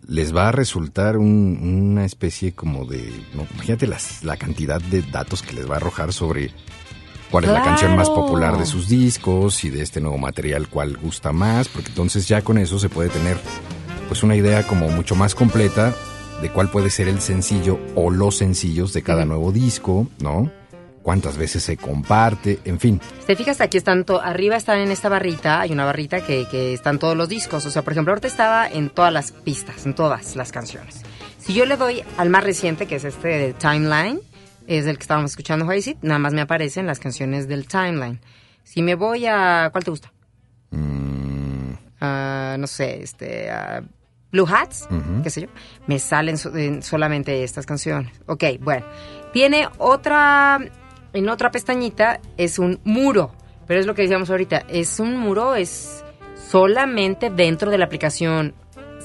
les 0.07 0.35
va 0.35 0.49
a 0.49 0.53
resultar 0.53 1.17
un- 1.17 1.59
una 1.93 2.05
especie 2.05 2.53
como 2.53 2.85
de... 2.85 3.13
¿no? 3.35 3.47
Imagínate 3.55 3.87
las, 3.87 4.25
la 4.25 4.37
cantidad 4.37 4.81
de 4.81 5.03
datos 5.03 5.43
que 5.43 5.53
les 5.55 5.69
va 5.69 5.75
a 5.75 5.77
arrojar 5.77 6.13
sobre 6.13 6.51
cuál 7.31 7.45
es 7.45 7.51
la 7.51 7.63
canción 7.63 7.95
más 7.97 8.11
popular 8.11 8.59
de 8.59 8.67
sus 8.67 8.89
discos 8.89 9.65
y 9.65 9.71
de 9.71 9.83
este 9.83 10.01
nuevo 10.01 10.19
material 10.19 10.69
cuál 10.69 10.97
gusta 10.97 11.33
más, 11.33 11.69
porque 11.69 11.91
entonces 11.91 12.27
ya 12.27 12.43
con 12.43 12.59
eso 12.59 12.79
se 12.79 12.89
puede 12.89 13.09
tener 13.09 13.39
pues 14.09 14.23
una 14.25 14.35
idea 14.35 14.67
como 14.67 14.89
mucho 14.89 15.15
más 15.15 15.35
completa 15.37 15.95
de 16.43 16.51
cuál 16.51 16.71
puede 16.71 16.91
ser 16.91 17.07
el 17.07 17.21
sencillo 17.21 17.79
o 17.95 18.11
los 18.11 18.39
sencillos 18.39 18.93
de 18.93 19.03
cada 19.03 19.25
nuevo 19.25 19.53
disco, 19.53 20.09
¿no? 20.21 20.51
Cuántas 21.03 21.37
veces 21.39 21.63
se 21.63 21.77
comparte, 21.77 22.59
en 22.65 22.79
fin. 22.79 23.01
Te 23.27 23.35
fijas, 23.35 23.61
aquí 23.63 23.79
están, 23.79 24.05
arriba 24.23 24.57
están 24.57 24.79
en 24.81 24.91
esta 24.91 25.09
barrita, 25.09 25.61
hay 25.61 25.73
una 25.73 25.85
barrita 25.87 26.25
que, 26.25 26.47
que 26.51 26.75
están 26.75 26.99
todos 26.99 27.17
los 27.17 27.29
discos. 27.29 27.65
O 27.65 27.71
sea, 27.71 27.83
por 27.83 27.95
ejemplo, 27.95 28.13
ahorita 28.13 28.29
estaba 28.29 28.69
en 28.69 28.91
todas 28.91 29.13
las 29.13 29.33
pistas, 29.33 29.87
en 29.87 29.95
todas 29.95 30.37
las 30.37 30.53
canciones. 30.53 31.01
Si 31.39 31.55
yo 31.55 31.65
le 31.65 31.77
doy 31.79 32.03
al 32.19 32.29
más 32.29 32.45
reciente, 32.45 32.87
que 32.87 32.97
es 32.97 33.05
este 33.05 33.29
de 33.29 33.53
Timeline, 33.55 34.21
es 34.67 34.87
el 34.87 34.99
que 34.99 35.03
estábamos 35.03 35.31
escuchando, 35.33 35.65
How 35.65 35.73
Is 35.73 35.87
It, 35.89 35.97
nada 36.03 36.19
más 36.19 36.35
me 36.35 36.43
aparecen 36.43 36.87
las 36.87 36.99
canciones 37.01 37.49
del 37.49 37.67
Timeline. 37.67 38.21
Si 38.63 38.83
me 38.83 38.95
voy 38.95 39.25
a... 39.27 39.71
¿Cuál 39.73 39.85
te 39.85 39.91
gusta? 39.91 40.13
Mm, 40.71 41.73
Ah, 42.03 42.57
no 42.59 42.67
sé, 42.67 43.03
este... 43.03 43.51
a 43.51 43.83
Blue 44.33 44.47
Hats, 44.47 44.87
qué 45.25 45.31
sé 45.31 45.41
yo, 45.41 45.49
me 45.89 45.99
salen 45.99 46.39
so- 46.39 46.55
en 46.57 46.85
solamente 46.85 47.43
estas 47.43 47.67
canciones. 47.67 48.13
Ok, 48.27 48.45
bueno. 48.61 48.87
Tiene 49.33 49.67
otra, 49.79 50.61
en 51.13 51.29
otra 51.29 51.51
pestañita 51.51 52.21
es 52.37 52.59
un 52.59 52.81
muro, 52.85 53.33
pero 53.67 53.81
es 53.81 53.87
lo 53.87 53.95
que 53.95 54.03
decíamos 54.03 54.31
ahorita, 54.31 54.65
es 54.69 55.01
un 55.01 55.17
muro, 55.17 55.55
es 55.55 56.05
solamente 56.51 57.31
dentro 57.31 57.71
de 57.71 57.79
la 57.79 57.85
aplicación. 57.85 58.55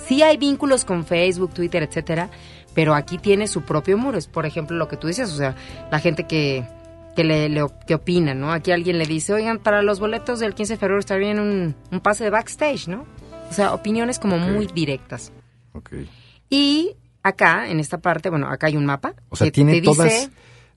Sí 0.08 0.22
hay 0.24 0.38
vínculos 0.38 0.86
con 0.86 1.06
Facebook, 1.06 1.54
Twitter, 1.54 1.84
etcétera, 1.84 2.30
pero 2.74 2.94
aquí 2.94 3.18
tiene 3.18 3.48
su 3.48 3.62
propio 3.64 3.98
muro. 3.98 4.18
Es, 4.18 4.28
por 4.28 4.46
ejemplo, 4.46 4.76
lo 4.78 4.88
que 4.88 4.98
tú 4.98 5.08
dices, 5.08 5.32
o 5.32 5.36
sea, 5.36 5.56
la 5.92 6.00
gente 6.00 6.26
que, 6.28 6.66
que 7.16 7.24
le, 7.24 7.50
le 7.50 7.66
que 7.88 7.96
opina, 7.96 8.34
¿no? 8.34 8.52
Aquí 8.52 8.72
alguien 8.72 8.98
le 8.98 9.06
dice, 9.06 9.34
oigan, 9.34 9.60
para 9.60 9.82
los 9.82 10.00
boletos 10.00 10.40
del 10.40 10.54
15 10.54 10.74
de 10.74 10.78
febrero 10.80 11.00
está 11.00 11.16
bien 11.16 11.40
un, 11.40 11.76
un 11.92 12.00
pase 12.02 12.24
de 12.26 12.30
backstage, 12.30 12.88
¿no? 12.88 13.06
O 13.50 13.54
sea, 13.54 13.74
opiniones 13.74 14.20
como 14.20 14.38
muy 14.38 14.66
directas. 14.68 15.32
Ok. 15.74 15.92
Y 16.50 16.96
acá, 17.24 17.70
en 17.70 17.80
esta 17.80 18.00
parte, 18.00 18.30
bueno, 18.30 18.48
acá 18.50 18.68
hay 18.68 18.76
un 18.78 18.86
mapa. 18.86 19.14
O 19.30 19.36
sea, 19.36 19.46
que 19.48 19.52
tiene 19.52 19.74
te 19.74 19.82
dice- 19.82 19.94
todas, 19.96 20.30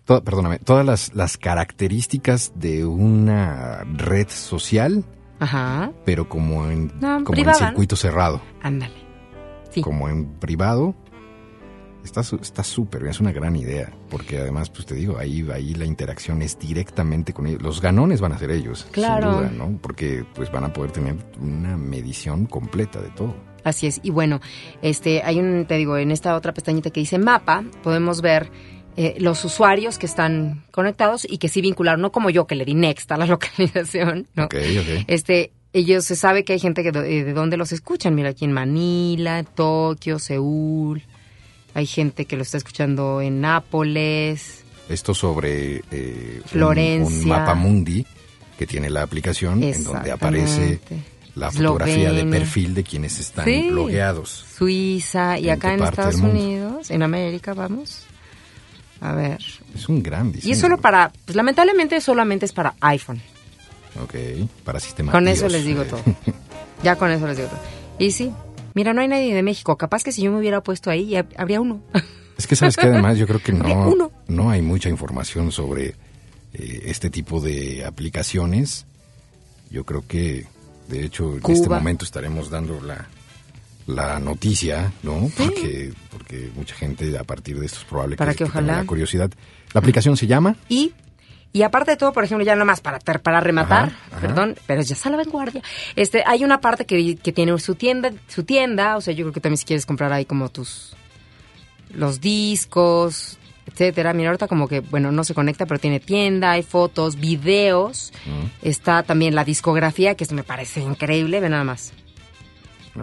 to- 0.09 0.25
perdóname, 0.25 0.59
todas 0.59 0.85
las, 0.85 1.15
las 1.15 1.37
características 1.39 2.53
de 2.57 2.85
una 2.85 3.85
red 3.95 4.27
social, 4.29 5.05
Ajá, 5.39 5.93
pero 6.05 6.29
como 6.29 6.69
en, 6.69 6.91
No, 7.01 7.23
como 7.23 7.39
en 7.39 7.55
circuito 7.55 7.95
cerrado, 7.95 8.41
ándale. 8.63 8.95
Sí. 9.71 9.83
como 9.83 10.09
en 10.09 10.27
privado. 10.41 10.95
Está 12.05 12.23
está 12.23 12.63
súper 12.65 13.03
bien, 13.03 13.11
es 13.11 13.21
una 13.21 13.33
gran 13.33 13.55
idea, 13.55 13.93
porque 14.09 14.39
además, 14.39 14.71
pues 14.71 14.87
te 14.87 14.95
digo, 14.95 15.19
ahí, 15.19 15.47
ahí 15.53 15.75
la 15.75 15.85
interacción 15.85 16.41
es 16.41 16.59
directamente 16.59 17.35
con 17.35 17.47
ellos. 17.47 17.61
Los 17.61 17.83
ganones 17.83 18.21
van 18.23 18.33
a 18.33 18.39
ser 18.39 18.51
ellos, 18.51 18.87
Claro. 18.93 19.31
sin 19.33 19.41
duda, 19.41 19.51
¿no? 19.51 19.79
Porque 19.83 20.25
pues 20.35 20.51
van 20.51 20.65
a 20.65 20.73
poder 20.73 20.91
tener 20.93 21.17
una 21.39 21.77
medición 21.77 22.47
completa 22.47 23.01
de 23.03 23.11
todo. 23.11 23.35
Así 23.63 23.87
es. 23.89 24.01
Y 24.03 24.11
bueno, 24.11 24.41
este, 24.81 25.23
hay 25.23 25.39
un, 25.39 25.67
te 25.67 25.75
digo, 25.75 25.99
en 25.99 26.11
esta 26.11 26.35
otra 26.35 26.55
pestañita 26.55 26.89
que 26.91 27.01
dice 27.01 27.19
mapa, 27.19 27.65
podemos 27.83 28.23
ver 28.23 28.51
eh, 29.01 29.15
los 29.21 29.45
usuarios 29.45 29.97
que 29.97 30.07
están 30.07 30.65
conectados 30.73 31.25
y 31.31 31.39
que 31.39 31.49
sí 31.49 31.61
vincularon, 31.61 32.01
no 32.01 32.11
como 32.11 32.31
yo 32.31 32.47
que 32.49 32.57
le 32.57 32.65
di 32.65 32.75
next 32.75 33.11
a 33.13 33.17
la 33.17 33.27
localización, 33.35 34.27
¿no? 34.35 34.45
Ok, 34.47 34.55
ok. 34.55 35.05
Este, 35.07 35.53
ellos 35.73 36.05
se 36.05 36.17
sabe 36.17 36.43
que 36.45 36.55
hay 36.55 36.59
gente 36.59 36.83
que 36.83 36.89
eh, 36.89 37.25
de 37.25 37.33
dónde 37.33 37.57
los 37.57 37.71
escuchan. 37.73 38.15
Mira, 38.15 38.31
aquí 38.31 38.45
en 38.45 38.53
Manila, 38.53 39.45
Tokio, 39.45 40.19
Seúl. 40.19 41.03
Hay 41.75 41.87
gente 41.87 42.25
que 42.25 42.35
lo 42.37 42.43
está 42.43 42.57
escuchando 42.57 43.21
en 43.21 43.41
Nápoles. 43.41 44.65
Esto 44.89 45.15
sobre 45.15 45.83
eh, 45.93 46.41
un- 46.43 46.49
Florencia. 46.49 47.23
Un, 47.23 47.29
mapa 47.29 47.55
mundi 47.55 48.05
que 48.59 48.67
tiene 48.67 48.91
la 48.91 49.03
aplicación 49.03 49.63
en 49.63 49.85
donde 49.85 50.11
aparece 50.11 50.81
la 51.37 51.53
fotografía 51.53 52.11
de 52.13 52.25
perfil 52.25 52.75
de 52.75 52.83
quienes 52.83 53.21
están 53.21 53.45
Sí. 53.45 53.69
logueados. 53.71 54.45
Suiza 54.57 55.39
y 55.39 55.45
¿En 55.45 55.51
acá 55.55 55.75
en 55.75 55.85
Estados? 55.85 56.17
Unidos, 56.17 56.91
en 56.91 57.05
América, 57.05 57.55
vamos. 57.55 58.03
A 59.01 59.13
ver. 59.13 59.39
Es 59.75 59.89
un 59.89 60.03
gran 60.03 60.33
diseño. 60.33 60.51
Y 60.51 60.53
es 60.53 60.61
solo 60.61 60.79
para, 60.79 61.13
pues 61.25 61.37
lamentablemente 61.37 62.01
solamente 62.01 62.47
es 62.47 62.53
para 62.53 62.75
iPhone. 62.81 63.21
Ok, 64.03 64.15
para 64.65 64.81
sistema 64.81 65.13
Con 65.13 65.29
eso 65.29 65.49
les 65.49 65.65
digo 65.65 65.85
todo. 65.85 66.03
Ya 66.81 66.95
con 66.95 67.11
eso 67.11 67.27
les 67.27 67.37
digo 67.37 67.49
todo. 67.49 67.59
Y 67.99 68.13
sí, 68.13 68.31
mira, 68.75 68.95
no 68.95 69.01
hay 69.01 69.09
nadie 69.09 69.35
de 69.35 69.43
México. 69.43 69.77
Capaz 69.77 70.05
que 70.05 70.13
si 70.13 70.23
yo 70.23 70.31
me 70.31 70.39
hubiera 70.39 70.61
puesto 70.63 70.91
ahí, 70.91 71.09
ya 71.09 71.27
habría 71.37 71.61
uno. 71.61 71.81
Es 72.37 72.47
que 72.47 72.55
sabes 72.55 72.77
que 72.77 72.87
además 72.87 73.19
yo 73.19 73.27
creo 73.27 73.43
que 73.43 73.53
no, 73.53 73.89
uno. 73.89 74.13
no 74.29 74.51
hay 74.51 74.63
mucha 74.63 74.89
información 74.89 75.51
sobre 75.51 75.97
eh, 76.55 76.83
este 76.85 77.11
tipo 77.11 77.41
de 77.41 77.85
aplicaciones. 77.85 78.87
Yo 79.71 79.83
creo 79.85 80.05
que, 80.07 80.47
de 80.87 81.05
hecho, 81.05 81.37
en 81.37 81.53
este 81.53 81.69
momento 81.69 82.05
estaremos 82.05 82.49
dando 82.49 82.81
la, 82.81 83.09
la 83.89 84.21
noticia, 84.21 84.93
¿no? 85.03 85.31
Porque, 85.37 85.93
porque 86.11 86.51
mucha 86.55 86.75
gente 86.77 87.19
a 87.19 87.25
partir 87.25 87.59
de 87.59 87.67
esto 87.67 87.79
es 87.81 87.85
probable 87.87 88.17
Para 88.17 88.33
que, 88.33 88.39
que 88.39 88.45
que 88.45 88.51
tenga 88.51 88.61
ojalá. 88.65 88.81
la 88.83 88.87
curiosidad. 88.87 89.31
La 89.73 89.81
aplicación 89.81 90.17
se 90.17 90.27
llama 90.27 90.55
Y, 90.69 90.93
y 91.55 91.63
aparte 91.63 91.93
de 91.93 91.97
todo, 91.97 92.13
por 92.13 92.23
ejemplo, 92.23 92.45
ya 92.45 92.55
nomás 92.55 92.81
para, 92.83 92.99
para 93.01 93.41
rematar, 93.41 93.87
Ajá, 93.89 93.97
ajá. 94.13 94.21
perdón, 94.21 94.57
pero 94.67 94.83
ya 94.83 94.93
está 94.95 95.09
la 95.11 95.17
vanguardia. 95.17 95.63
Este, 95.97 96.23
hay 96.27 96.45
una 96.45 96.61
parte 96.61 96.85
que, 96.85 97.17
que 97.17 97.33
tiene 97.33 97.59
su 97.59 97.75
tienda, 97.77 98.13
su 98.29 98.45
tienda, 98.45 98.97
o 98.97 99.01
sea, 99.01 99.15
yo 99.15 99.25
creo 99.25 99.33
que 99.33 99.41
también 99.41 99.57
si 99.57 99.65
quieres 99.65 99.87
comprar 99.87 100.13
ahí 100.13 100.27
como 100.27 100.51
tus, 100.51 100.95
los 101.95 102.21
discos, 102.21 103.39
etcétera. 103.67 104.13
Mira, 104.13 104.29
ahorita 104.29 104.49
como 104.49 104.69
que, 104.69 104.81
bueno, 104.81 105.13
no 105.13 105.25
se 105.25 105.33
conecta, 105.33 105.65
pero 105.65 105.81
tiene 105.81 105.99
tienda, 105.99 106.53
hay 106.53 106.63
fotos, 106.63 107.17
videos. 107.17 108.13
Está 108.61 109.03
también 109.03 109.35
la 109.35 109.45
discografía, 109.45 110.15
que 110.15 110.25
esto 110.25 110.35
me 110.35 110.43
parece 110.45 110.81
increíble, 110.81 111.41
ve 111.41 111.49
nada 111.49 111.65
más. 111.65 111.95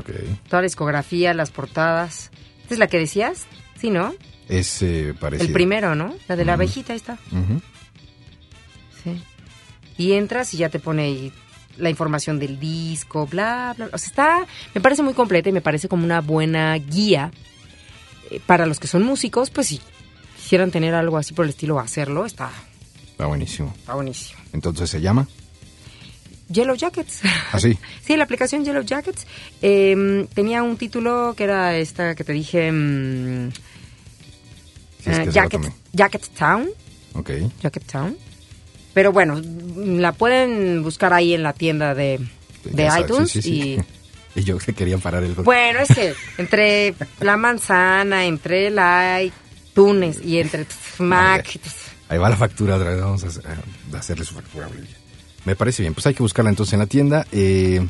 Toda 0.03 0.62
la 0.62 0.65
discografía, 0.67 1.34
las 1.34 1.51
portadas. 1.51 2.31
¿Esta 2.63 2.73
es 2.75 2.79
la 2.79 2.88
que 2.88 2.99
decías? 2.99 3.45
Sí, 3.79 3.89
¿no? 3.89 4.13
Es 4.47 4.81
eh, 4.81 5.13
parecido. 5.19 5.47
El 5.47 5.53
primero, 5.53 5.95
¿no? 5.95 6.15
La 6.27 6.36
de 6.36 6.45
la 6.45 6.53
abejita, 6.53 6.93
ahí 6.93 6.97
está. 6.97 7.17
Sí. 9.03 9.21
Y 9.97 10.13
entras 10.13 10.53
y 10.53 10.58
ya 10.58 10.69
te 10.69 10.79
pone 10.79 11.03
ahí 11.03 11.34
la 11.77 11.89
información 11.89 12.39
del 12.39 12.60
disco, 12.60 13.25
bla, 13.27 13.73
bla. 13.75 13.89
O 13.91 13.97
sea, 13.97 14.08
está, 14.08 14.47
me 14.73 14.81
parece 14.81 15.03
muy 15.03 15.13
completa 15.13 15.49
y 15.49 15.51
me 15.51 15.62
parece 15.62 15.88
como 15.88 16.03
una 16.03 16.21
buena 16.21 16.73
guía 16.75 17.31
eh, 18.31 18.39
para 18.45 18.65
los 18.65 18.79
que 18.79 18.88
son 18.88 19.03
músicos, 19.03 19.49
pues 19.49 19.67
si 19.67 19.81
quisieran 20.36 20.71
tener 20.71 20.93
algo 20.93 21.17
así 21.17 21.34
por 21.34 21.45
el 21.45 21.49
estilo, 21.49 21.79
hacerlo, 21.79 22.25
está, 22.25 22.49
Está 23.12 23.25
buenísimo. 23.27 23.73
está 23.77 23.93
buenísimo. 23.93 24.39
Entonces 24.53 24.89
se 24.89 25.01
llama 25.01 25.27
Yellow 26.49 26.75
Jackets. 26.75 27.21
así. 27.51 27.77
sí, 28.05 28.15
la 28.17 28.23
aplicación 28.23 28.63
Yellow 28.63 28.84
Jackets 28.84 29.25
eh, 29.62 30.27
tenía 30.34 30.63
un 30.63 30.77
título 30.77 31.34
que 31.36 31.43
era 31.45 31.75
esta 31.77 32.15
que 32.15 32.23
te 32.23 32.34
dije, 32.34 32.71
mm, 32.71 33.47
es 35.05 35.17
eh, 35.19 35.23
que 35.25 35.31
Jacket, 35.93 36.29
Town. 36.38 36.69
Ok. 37.13 37.31
Jacket 37.62 37.86
Town. 37.86 38.17
Pero 38.93 39.12
bueno, 39.12 39.41
la 39.75 40.13
pueden 40.13 40.84
buscar 40.84 41.13
ahí 41.13 41.34
en 41.34 41.43
la 41.43 41.53
tienda 41.53 41.93
de, 41.93 42.19
de 42.63 42.89
iTunes 42.99 43.31
sí, 43.31 43.41
sí, 43.41 43.49
sí. 43.49 43.62
y 43.62 43.79
Y 44.36 44.43
yo 44.43 44.58
que 44.58 44.73
quería 44.73 44.97
parar 44.97 45.23
el 45.23 45.34
bueno, 45.34 45.79
ese 45.79 46.13
entre 46.38 46.93
la 47.21 47.38
manzana, 47.38 48.25
entre 48.25 48.67
el 48.67 49.31
iTunes 49.71 50.19
y 50.21 50.39
entre 50.39 50.65
Mac. 50.99 51.58
Ahí 52.10 52.17
va 52.17 52.29
la 52.29 52.36
factura 52.36 52.75
otra 52.75 52.91
vez. 52.91 52.99
Vamos 52.99 53.23
a, 53.23 53.27
a 53.95 53.97
hacerle 53.97 54.25
su 54.25 54.36
factura. 54.36 54.67
a. 54.67 55.05
Me 55.45 55.55
parece 55.55 55.84
bien. 55.84 55.93
Pues 55.93 56.05
hay 56.08 56.13
que 56.13 56.23
buscarla 56.23 56.49
entonces 56.49 56.73
en 56.73 56.79
la 56.79 56.88
tienda. 56.88 57.25
Eh, 57.31 57.86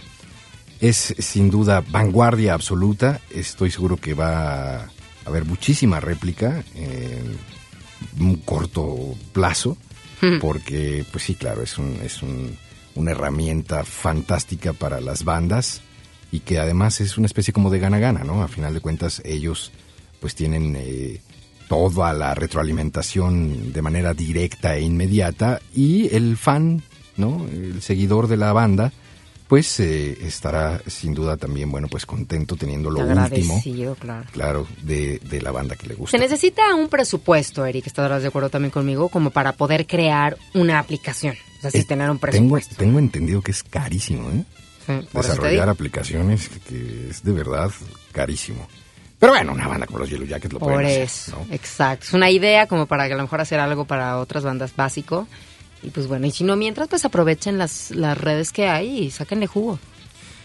es 0.79 1.15
sin 1.19 1.49
duda 1.49 1.81
vanguardia 1.89 2.53
absoluta. 2.53 3.21
Estoy 3.31 3.71
seguro 3.71 3.97
que 3.97 4.13
va 4.13 4.75
a 4.81 4.89
haber 5.25 5.45
muchísima 5.45 5.99
réplica 5.99 6.63
en 6.75 7.37
un 8.19 8.35
corto 8.37 9.15
plazo. 9.33 9.77
Porque, 10.39 11.05
pues 11.11 11.23
sí, 11.25 11.35
claro, 11.35 11.61
es, 11.61 11.77
un, 11.77 11.97
es 12.03 12.21
un- 12.23 12.57
una 12.95 13.11
herramienta 13.11 13.83
fantástica 13.83 14.73
para 14.73 15.01
las 15.01 15.23
bandas 15.23 15.81
y 16.31 16.39
que 16.39 16.57
además 16.59 16.99
es 17.01 17.17
una 17.17 17.27
especie 17.27 17.53
como 17.53 17.69
de 17.69 17.79
gana-gana, 17.79 18.23
¿no? 18.23 18.41
A 18.41 18.47
final 18.47 18.73
de 18.73 18.79
cuentas, 18.79 19.21
ellos 19.25 19.71
pues 20.21 20.33
tienen 20.33 20.75
eh, 20.77 21.21
toda 21.67 22.13
la 22.13 22.33
retroalimentación 22.33 23.73
de 23.73 23.81
manera 23.81 24.13
directa 24.13 24.75
e 24.77 24.81
inmediata 24.81 25.61
y 25.73 26.13
el 26.15 26.37
fan, 26.37 26.81
¿no? 27.17 27.45
El 27.51 27.81
seguidor 27.81 28.27
de 28.27 28.37
la 28.37 28.53
banda, 28.53 28.91
pues 29.47 29.79
eh, 29.79 30.17
estará 30.25 30.81
sin 30.87 31.13
duda 31.13 31.37
también, 31.37 31.69
bueno, 31.71 31.87
pues 31.87 32.05
contento 32.05 32.55
teniendo 32.55 32.89
lo 32.89 33.01
último, 33.05 33.61
claro. 33.99 34.25
claro, 34.31 34.67
de, 34.81 35.19
de 35.19 35.41
la 35.41 35.51
banda 35.51 35.75
que 35.75 35.87
le 35.87 35.93
gusta. 35.95 36.17
Se 36.17 36.23
necesita 36.23 36.73
un 36.73 36.89
presupuesto, 36.89 37.65
Eric, 37.65 37.85
estarás 37.87 38.21
de 38.23 38.29
acuerdo 38.29 38.49
también 38.49 38.71
conmigo, 38.71 39.09
como 39.09 39.29
para 39.29 39.51
poder 39.51 39.85
crear 39.85 40.37
una 40.55 40.79
aplicación. 40.79 41.35
O 41.59 41.61
sea, 41.61 41.71
sí, 41.71 41.77
Eh, 41.79 41.85
tener 41.85 42.09
un 42.09 42.17
presupuesto. 42.19 42.75
tengo 42.75 42.97
entendido 42.99 43.41
que 43.41 43.51
es 43.51 43.61
carísimo, 43.63 44.29
¿eh? 44.31 44.43
Sí, 44.87 45.07
Desarrollar 45.13 45.67
aplicaciones 45.69 46.47
que, 46.49 46.59
que 46.59 47.09
es 47.09 47.23
de 47.23 47.31
verdad 47.31 47.71
carísimo. 48.11 48.67
Pero 49.17 49.31
bueno, 49.31 49.53
una 49.53 49.67
banda 49.67 49.87
como 49.87 49.99
los 49.99 50.09
Yellow 50.09 50.27
Jackets 50.27 50.53
lo 50.53 50.59
Por 50.59 50.73
pueden 50.73 50.87
hacer, 50.87 51.01
eso, 51.03 51.31
¿no? 51.47 51.53
exacto. 51.53 52.05
Es 52.07 52.13
una 52.13 52.29
idea 52.29 52.67
como 52.67 52.85
para 52.85 53.07
que 53.07 53.13
a 53.13 53.17
lo 53.17 53.23
mejor 53.23 53.41
hacer 53.41 53.59
algo 53.59 53.85
para 53.85 54.19
otras 54.19 54.43
bandas 54.43 54.75
básico. 54.75 55.27
Y 55.83 55.89
pues 55.91 56.07
bueno, 56.07 56.25
y 56.27 56.31
si 56.31 56.43
no, 56.43 56.55
mientras 56.55 56.87
pues 56.87 57.05
aprovechen 57.05 57.57
las, 57.57 57.91
las 57.91 58.17
redes 58.17 58.51
que 58.51 58.67
hay 58.67 58.99
y 59.05 59.11
sáquenle 59.11 59.47
jugo. 59.47 59.79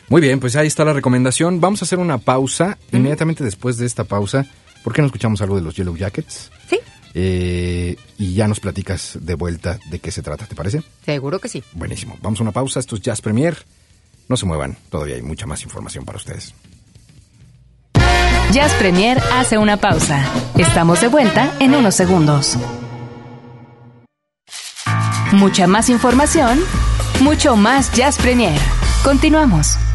Muy 0.09 0.21
bien, 0.21 0.40
pues 0.40 0.57
ahí 0.57 0.66
está 0.66 0.85
la 0.85 0.93
recomendación. 0.93 1.61
Vamos 1.61 1.83
a 1.83 1.85
hacer 1.85 1.99
una 1.99 2.19
pausa. 2.19 2.79
Inmediatamente 2.93 3.45
después 3.45 3.77
de 3.79 3.87
esta 3.87 4.05
pausa, 4.05 4.45
¿por 4.83 4.93
qué 4.93 5.01
no 5.03 5.07
escuchamos 5.07 5.40
algo 5.40 5.57
de 5.57 5.62
los 5.62 5.77
Yellow 5.77 5.97
Jackets? 5.97 6.51
Sí, 6.69 6.79
Eh, 7.14 7.97
y 8.19 8.35
ya 8.35 8.47
nos 8.49 8.61
platicas 8.61 9.19
de 9.21 9.35
vuelta 9.35 9.79
de 9.90 9.99
qué 9.99 10.11
se 10.11 10.23
trata, 10.23 10.47
¿te 10.47 10.55
parece? 10.55 10.83
seguro 11.05 11.38
que 11.38 11.49
sí. 11.49 11.62
Buenísimo. 11.73 12.16
Vamos 12.23 12.40
a 12.40 12.43
una 12.43 12.53
pausa. 12.53 12.81
Esto 12.81 12.97
es 12.97 13.03
Jazz 13.03 13.21
Premier. 13.21 13.57
No 14.29 14.37
se 14.37 14.47
muevan, 14.47 14.77
todavía 14.90 15.16
hay 15.16 15.23
mucha 15.23 15.47
más 15.47 15.62
información 15.64 16.05
para 16.05 16.19
ustedes. 16.19 16.55
Jazz 18.53 18.73
Premier 18.75 19.21
hace 19.33 19.59
una 19.59 19.77
pausa. 19.77 20.25
Estamos 20.59 21.01
de 21.01 21.09
vuelta 21.09 21.53
en 21.61 21.75
unos 21.75 21.95
segundos. 21.95 22.57
Mucha 25.33 25.66
más 25.66 25.88
información, 25.88 26.59
mucho 27.21 27.57
más 27.57 27.93
Jazz 27.93 28.19
Premier. 28.19 28.59
Continuamos. 29.05 29.89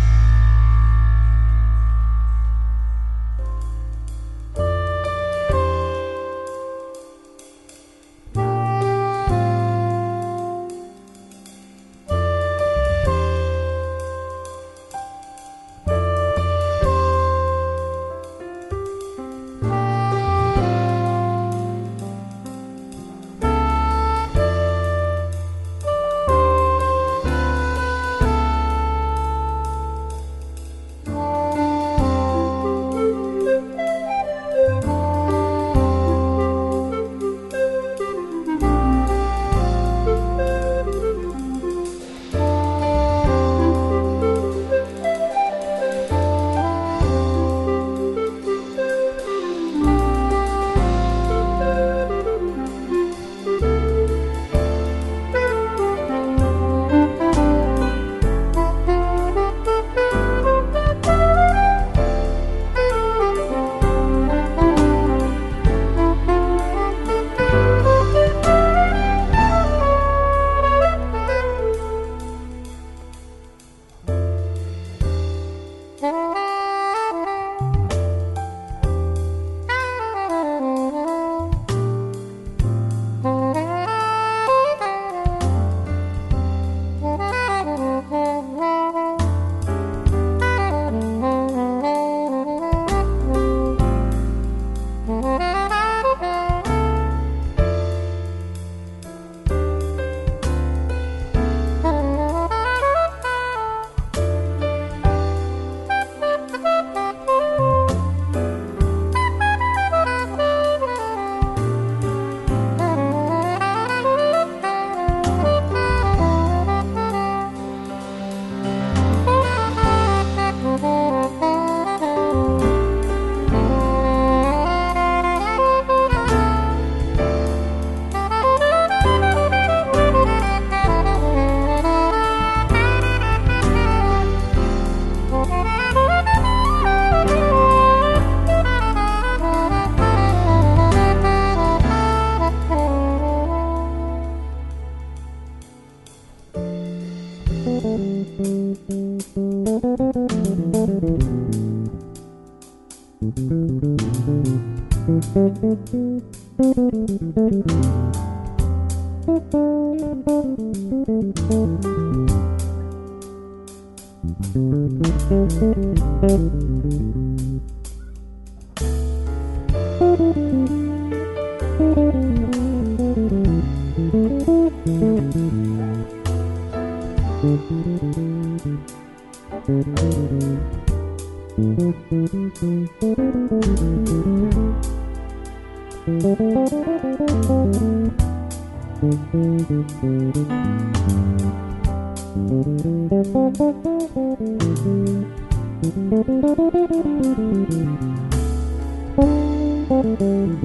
Thank 200.18 200.64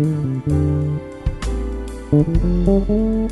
you. 2.09 3.30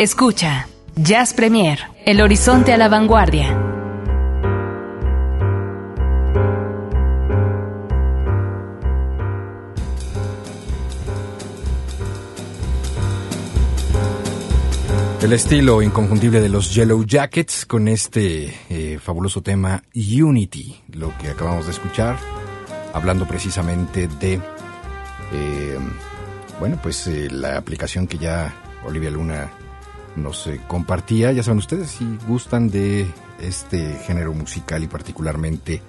Escucha, 0.00 0.66
Jazz 0.96 1.34
Premier, 1.34 1.78
El 2.06 2.22
Horizonte 2.22 2.72
a 2.72 2.78
la 2.78 2.88
Vanguardia. 2.88 3.54
El 15.20 15.34
estilo 15.34 15.82
inconfundible 15.82 16.40
de 16.40 16.48
los 16.48 16.74
Yellow 16.74 17.04
Jackets 17.04 17.66
con 17.66 17.86
este 17.86 18.58
eh, 18.70 18.98
fabuloso 18.98 19.42
tema 19.42 19.82
Unity, 19.94 20.80
lo 20.94 21.12
que 21.18 21.28
acabamos 21.28 21.66
de 21.66 21.72
escuchar, 21.72 22.16
hablando 22.94 23.28
precisamente 23.28 24.08
de, 24.08 24.40
eh, 25.34 25.78
bueno, 26.58 26.78
pues 26.82 27.06
eh, 27.06 27.28
la 27.30 27.58
aplicación 27.58 28.06
que 28.06 28.16
ya 28.16 28.54
Olivia 28.86 29.10
Luna 29.10 29.50
nos 30.16 30.48
compartía. 30.68 31.32
Ya 31.32 31.42
saben 31.42 31.58
ustedes, 31.58 31.90
si 31.90 32.18
gustan 32.26 32.68
de 32.68 33.06
este 33.40 33.94
género 34.06 34.32
musical 34.32 34.82
y 34.82 34.86
particularmente 34.86 35.82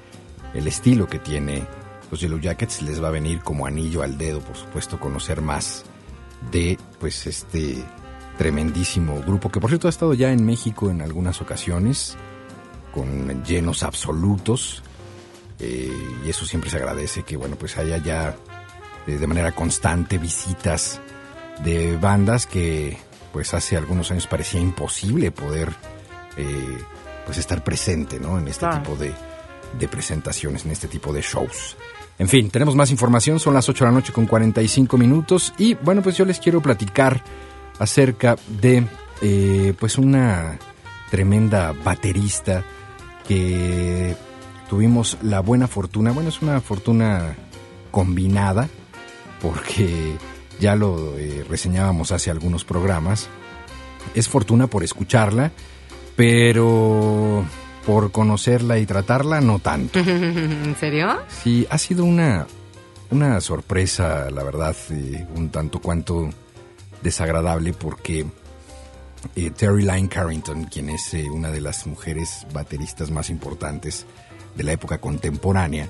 el 0.53 0.67
estilo 0.67 1.07
que 1.07 1.19
tiene 1.19 1.65
los 2.09 2.19
Yellow 2.19 2.39
Jackets, 2.39 2.81
les 2.81 3.01
va 3.01 3.07
a 3.07 3.11
venir 3.11 3.39
como 3.39 3.65
anillo 3.65 4.03
al 4.03 4.17
dedo, 4.17 4.41
por 4.41 4.57
supuesto, 4.57 4.99
conocer 4.99 5.41
más 5.41 5.85
de 6.51 6.77
pues 6.99 7.27
este 7.27 7.83
tremendísimo 8.37 9.21
grupo 9.21 9.49
que 9.49 9.59
por 9.59 9.69
cierto 9.69 9.87
ha 9.87 9.91
estado 9.91 10.13
ya 10.13 10.31
en 10.31 10.43
México 10.43 10.89
en 10.89 11.01
algunas 11.01 11.41
ocasiones 11.41 12.17
con 12.91 13.43
llenos 13.43 13.83
absolutos 13.83 14.81
eh, 15.59 15.91
y 16.25 16.29
eso 16.29 16.45
siempre 16.45 16.71
se 16.71 16.77
agradece 16.77 17.21
que 17.21 17.37
bueno 17.37 17.55
pues 17.55 17.77
haya 17.77 17.97
ya 17.97 18.35
eh, 19.05 19.11
de 19.11 19.27
manera 19.27 19.51
constante 19.51 20.17
visitas 20.17 20.99
de 21.63 21.97
bandas 21.97 22.47
que 22.47 22.97
pues 23.31 23.53
hace 23.53 23.77
algunos 23.77 24.11
años 24.11 24.27
parecía 24.27 24.59
imposible 24.59 25.31
poder 25.31 25.69
eh, 26.37 26.77
pues 27.25 27.37
estar 27.37 27.63
presente 27.63 28.19
¿no? 28.19 28.37
en 28.37 28.47
este 28.47 28.67
tipo 28.67 28.95
de, 28.95 29.13
de, 29.79 29.87
presentaciones, 29.87 30.65
en 30.65 30.71
este 30.71 30.87
tipo 30.87 31.13
de 31.13 31.21
shows. 31.21 31.77
En 32.19 32.27
fin, 32.27 32.49
tenemos 32.49 32.75
más 32.75 32.91
información, 32.91 33.39
son 33.39 33.53
las 33.53 33.67
8 33.67 33.85
de 33.85 33.91
la 33.91 33.95
noche 33.95 34.13
con 34.13 34.27
45 34.27 34.97
minutos 34.97 35.53
y 35.57 35.73
bueno, 35.75 36.01
pues 36.01 36.17
yo 36.17 36.25
les 36.25 36.39
quiero 36.39 36.61
platicar 36.61 37.23
acerca 37.79 38.35
de 38.47 38.85
eh, 39.21 39.73
pues 39.79 39.97
una 39.97 40.59
tremenda 41.09 41.73
baterista 41.73 42.63
que 43.27 44.15
tuvimos 44.69 45.17
la 45.21 45.39
buena 45.39 45.67
fortuna, 45.67 46.11
bueno, 46.11 46.29
es 46.29 46.41
una 46.41 46.61
fortuna 46.61 47.35
combinada 47.91 48.69
porque 49.41 50.15
ya 50.61 50.75
lo 50.75 51.17
eh, 51.17 51.43
reseñábamos 51.49 52.11
hace 52.13 52.29
algunos 52.29 52.63
programas. 52.63 53.27
Es 54.13 54.29
fortuna 54.29 54.67
por 54.67 54.83
escucharla, 54.83 55.51
pero 56.15 57.43
por 57.85 58.11
conocerla 58.11 58.77
y 58.77 58.85
tratarla 58.85 59.41
no 59.41 59.59
tanto. 59.59 59.99
¿En 59.99 60.75
serio? 60.79 61.17
Sí, 61.27 61.67
ha 61.69 61.77
sido 61.79 62.05
una, 62.05 62.45
una 63.09 63.41
sorpresa, 63.41 64.29
la 64.29 64.43
verdad, 64.43 64.75
eh, 64.91 65.25
un 65.35 65.49
tanto 65.49 65.79
cuanto 65.79 66.29
desagradable 67.01 67.73
porque 67.73 68.27
eh, 69.35 69.49
Terry 69.49 69.83
Lyne 69.83 70.09
Carrington, 70.09 70.65
quien 70.65 70.91
es 70.91 71.13
una 71.31 71.49
de 71.49 71.61
las 71.61 71.87
mujeres 71.87 72.45
bateristas 72.53 73.09
más 73.09 73.31
importantes 73.31 74.05
de 74.55 74.63
la 74.63 74.73
época 74.73 74.99
contemporánea, 74.99 75.89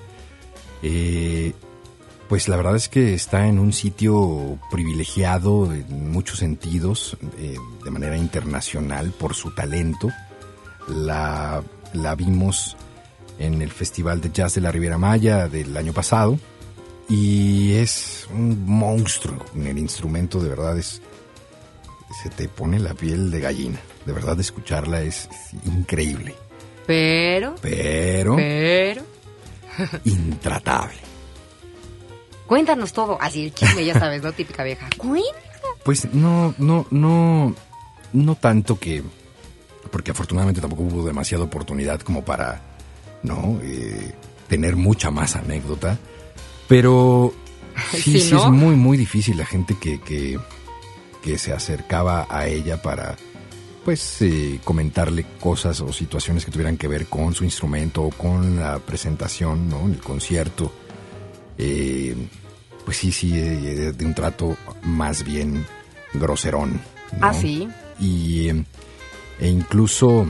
pues 2.32 2.48
la 2.48 2.56
verdad 2.56 2.78
es 2.78 2.88
que 2.88 3.14
está 3.14 3.46
en 3.48 3.60
un 3.60 3.74
sitio 3.74 4.58
privilegiado 4.72 5.66
en 5.74 6.14
muchos 6.14 6.40
sentidos, 6.40 7.18
eh, 7.38 7.58
de 7.84 7.92
manera 7.92 8.16
internacional, 8.16 9.12
por 9.12 9.36
su 9.36 9.54
talento. 9.54 10.08
La, 10.88 11.62
la 11.92 12.16
vimos 12.16 12.78
en 13.38 13.62
el 13.62 13.70
Festival 13.70 14.22
de 14.22 14.32
Jazz 14.32 14.56
de 14.56 14.62
la 14.62 14.72
Riviera 14.72 14.98
Maya 14.98 15.50
del 15.50 15.76
año 15.76 15.92
pasado 15.92 16.40
y 17.10 17.74
es 17.74 18.30
un 18.34 18.66
monstruo 18.66 19.46
en 19.54 19.68
el 19.68 19.78
instrumento, 19.78 20.42
de 20.42 20.48
verdad 20.48 20.78
es 20.78 21.02
se 22.24 22.30
te 22.30 22.48
pone 22.48 22.80
la 22.80 22.94
piel 22.94 23.30
de 23.30 23.42
gallina. 23.42 23.80
De 24.06 24.14
verdad, 24.14 24.40
escucharla 24.40 25.02
es, 25.02 25.28
es 25.30 25.66
increíble. 25.66 26.34
Pero, 26.88 27.56
Pero 27.62 28.38
pero... 28.38 29.04
intratable. 30.06 31.11
Cuéntanos 32.52 32.92
todo. 32.92 33.18
Así 33.22 33.46
el 33.46 33.54
chisme, 33.54 33.86
ya 33.86 33.98
sabes, 33.98 34.22
¿no? 34.22 34.34
Típica 34.34 34.62
vieja. 34.66 34.90
Cuéntanos. 34.98 35.32
Pues 35.86 36.14
no, 36.14 36.54
no, 36.58 36.86
no, 36.92 37.56
no 38.12 38.36
tanto 38.36 38.78
que, 38.78 39.02
porque 39.90 40.12
afortunadamente 40.12 40.60
tampoco 40.60 40.84
hubo 40.84 41.06
demasiada 41.06 41.46
oportunidad 41.46 42.02
como 42.02 42.26
para, 42.26 42.62
¿no? 43.24 43.58
Eh, 43.64 44.12
tener 44.50 44.76
mucha 44.76 45.10
más 45.12 45.38
anécdota, 45.38 45.98
pero 46.68 47.34
sí, 47.94 48.02
Sí, 48.02 48.20
sí 48.20 48.34
¿no? 48.34 48.44
es 48.44 48.50
muy, 48.52 48.76
muy 48.76 48.98
difícil 48.98 49.38
la 49.38 49.46
gente 49.46 49.78
que, 49.80 50.02
que, 50.02 50.38
que 51.24 51.38
se 51.38 51.54
acercaba 51.54 52.28
a 52.30 52.48
ella 52.48 52.82
para, 52.82 53.16
pues, 53.86 54.22
eh, 54.24 54.60
comentarle 54.66 55.26
cosas 55.40 55.80
o 55.80 55.94
situaciones 55.94 56.44
que 56.44 56.52
tuvieran 56.52 56.76
que 56.76 56.90
ver 56.90 57.06
con 57.06 57.34
su 57.34 57.46
instrumento 57.46 58.04
o 58.04 58.10
con 58.10 58.60
la 58.60 58.78
presentación, 58.80 59.70
¿no? 59.70 59.86
El 59.88 60.00
concierto. 60.00 60.74
Eh, 61.58 62.16
pues 62.86 62.98
sí, 62.98 63.12
sí, 63.12 63.32
eh, 63.38 63.94
de 63.96 64.06
un 64.06 64.14
trato 64.14 64.58
más 64.84 65.24
bien 65.24 65.66
groserón. 66.14 66.74
¿no? 67.20 67.28
Ah, 67.28 67.34
sí. 67.34 67.68
Y, 68.00 68.50
eh, 68.50 68.64
e 69.40 69.48
incluso, 69.48 70.28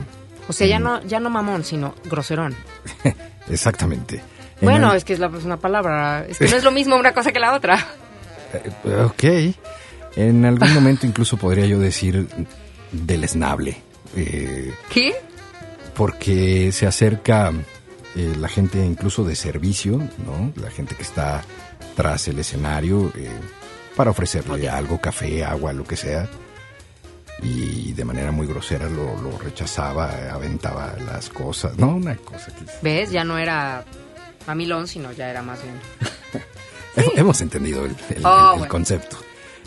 O 0.48 0.52
sea, 0.52 0.66
ya 0.66 0.78
no, 0.78 1.02
ya 1.04 1.20
no 1.20 1.30
mamón, 1.30 1.64
sino 1.64 1.94
groserón. 2.04 2.54
exactamente. 3.48 4.16
En 4.60 4.68
Bueno, 4.68 4.92
es 4.94 5.04
que 5.04 5.14
es, 5.14 5.18
la, 5.18 5.26
es 5.36 5.44
una 5.44 5.56
palabra. 5.58 6.24
Es 6.28 6.38
que 6.38 6.48
no 6.48 6.56
es 6.56 6.64
lo 6.64 6.70
mismo 6.70 6.96
una 6.96 7.12
cosa 7.12 7.32
que 7.32 7.40
la 7.40 7.54
otra. 7.54 7.76
eh, 8.84 9.02
ok. 9.04 9.56
En 10.16 10.44
algún 10.44 10.72
momento 10.74 11.06
incluso 11.06 11.36
podría 11.36 11.66
yo 11.66 11.78
decir 11.78 12.28
deleznable. 12.92 13.82
eh, 14.16 14.72
¿Qué? 14.90 15.14
porque 15.94 16.72
se 16.72 16.86
acerca 16.86 17.52
eh, 18.16 18.34
la 18.38 18.48
gente 18.48 18.84
incluso 18.84 19.24
de 19.24 19.36
servicio, 19.36 19.98
¿no? 19.98 20.52
La 20.56 20.70
gente 20.70 20.94
que 20.94 21.02
está 21.02 21.42
tras 21.96 22.28
el 22.28 22.38
escenario 22.38 23.12
eh, 23.16 23.28
para 23.96 24.10
ofrecerle 24.10 24.68
algo, 24.68 25.00
café, 25.00 25.44
agua, 25.44 25.72
lo 25.72 25.84
que 25.84 25.96
sea. 25.96 26.28
Y 27.42 27.92
de 27.92 28.04
manera 28.04 28.30
muy 28.30 28.46
grosera 28.46 28.88
lo, 28.88 29.20
lo 29.20 29.36
rechazaba, 29.38 30.30
aventaba 30.32 30.94
las 31.04 31.28
cosas, 31.28 31.76
¿no? 31.76 31.96
Una 31.96 32.14
cosa 32.16 32.54
que... 32.54 32.64
¿Ves? 32.82 33.10
Ya 33.10 33.24
no 33.24 33.36
era 33.36 33.84
mamilón, 34.46 34.86
sino 34.86 35.10
ya 35.12 35.28
era 35.28 35.42
más 35.42 35.58
bien. 35.62 35.74
Hemos 37.16 37.40
entendido 37.40 37.84
el, 37.84 37.96
el- 38.10 38.24
Oh, 38.24 38.52
el 38.52 38.58
bueno. 38.60 38.68
concepto. 38.70 39.16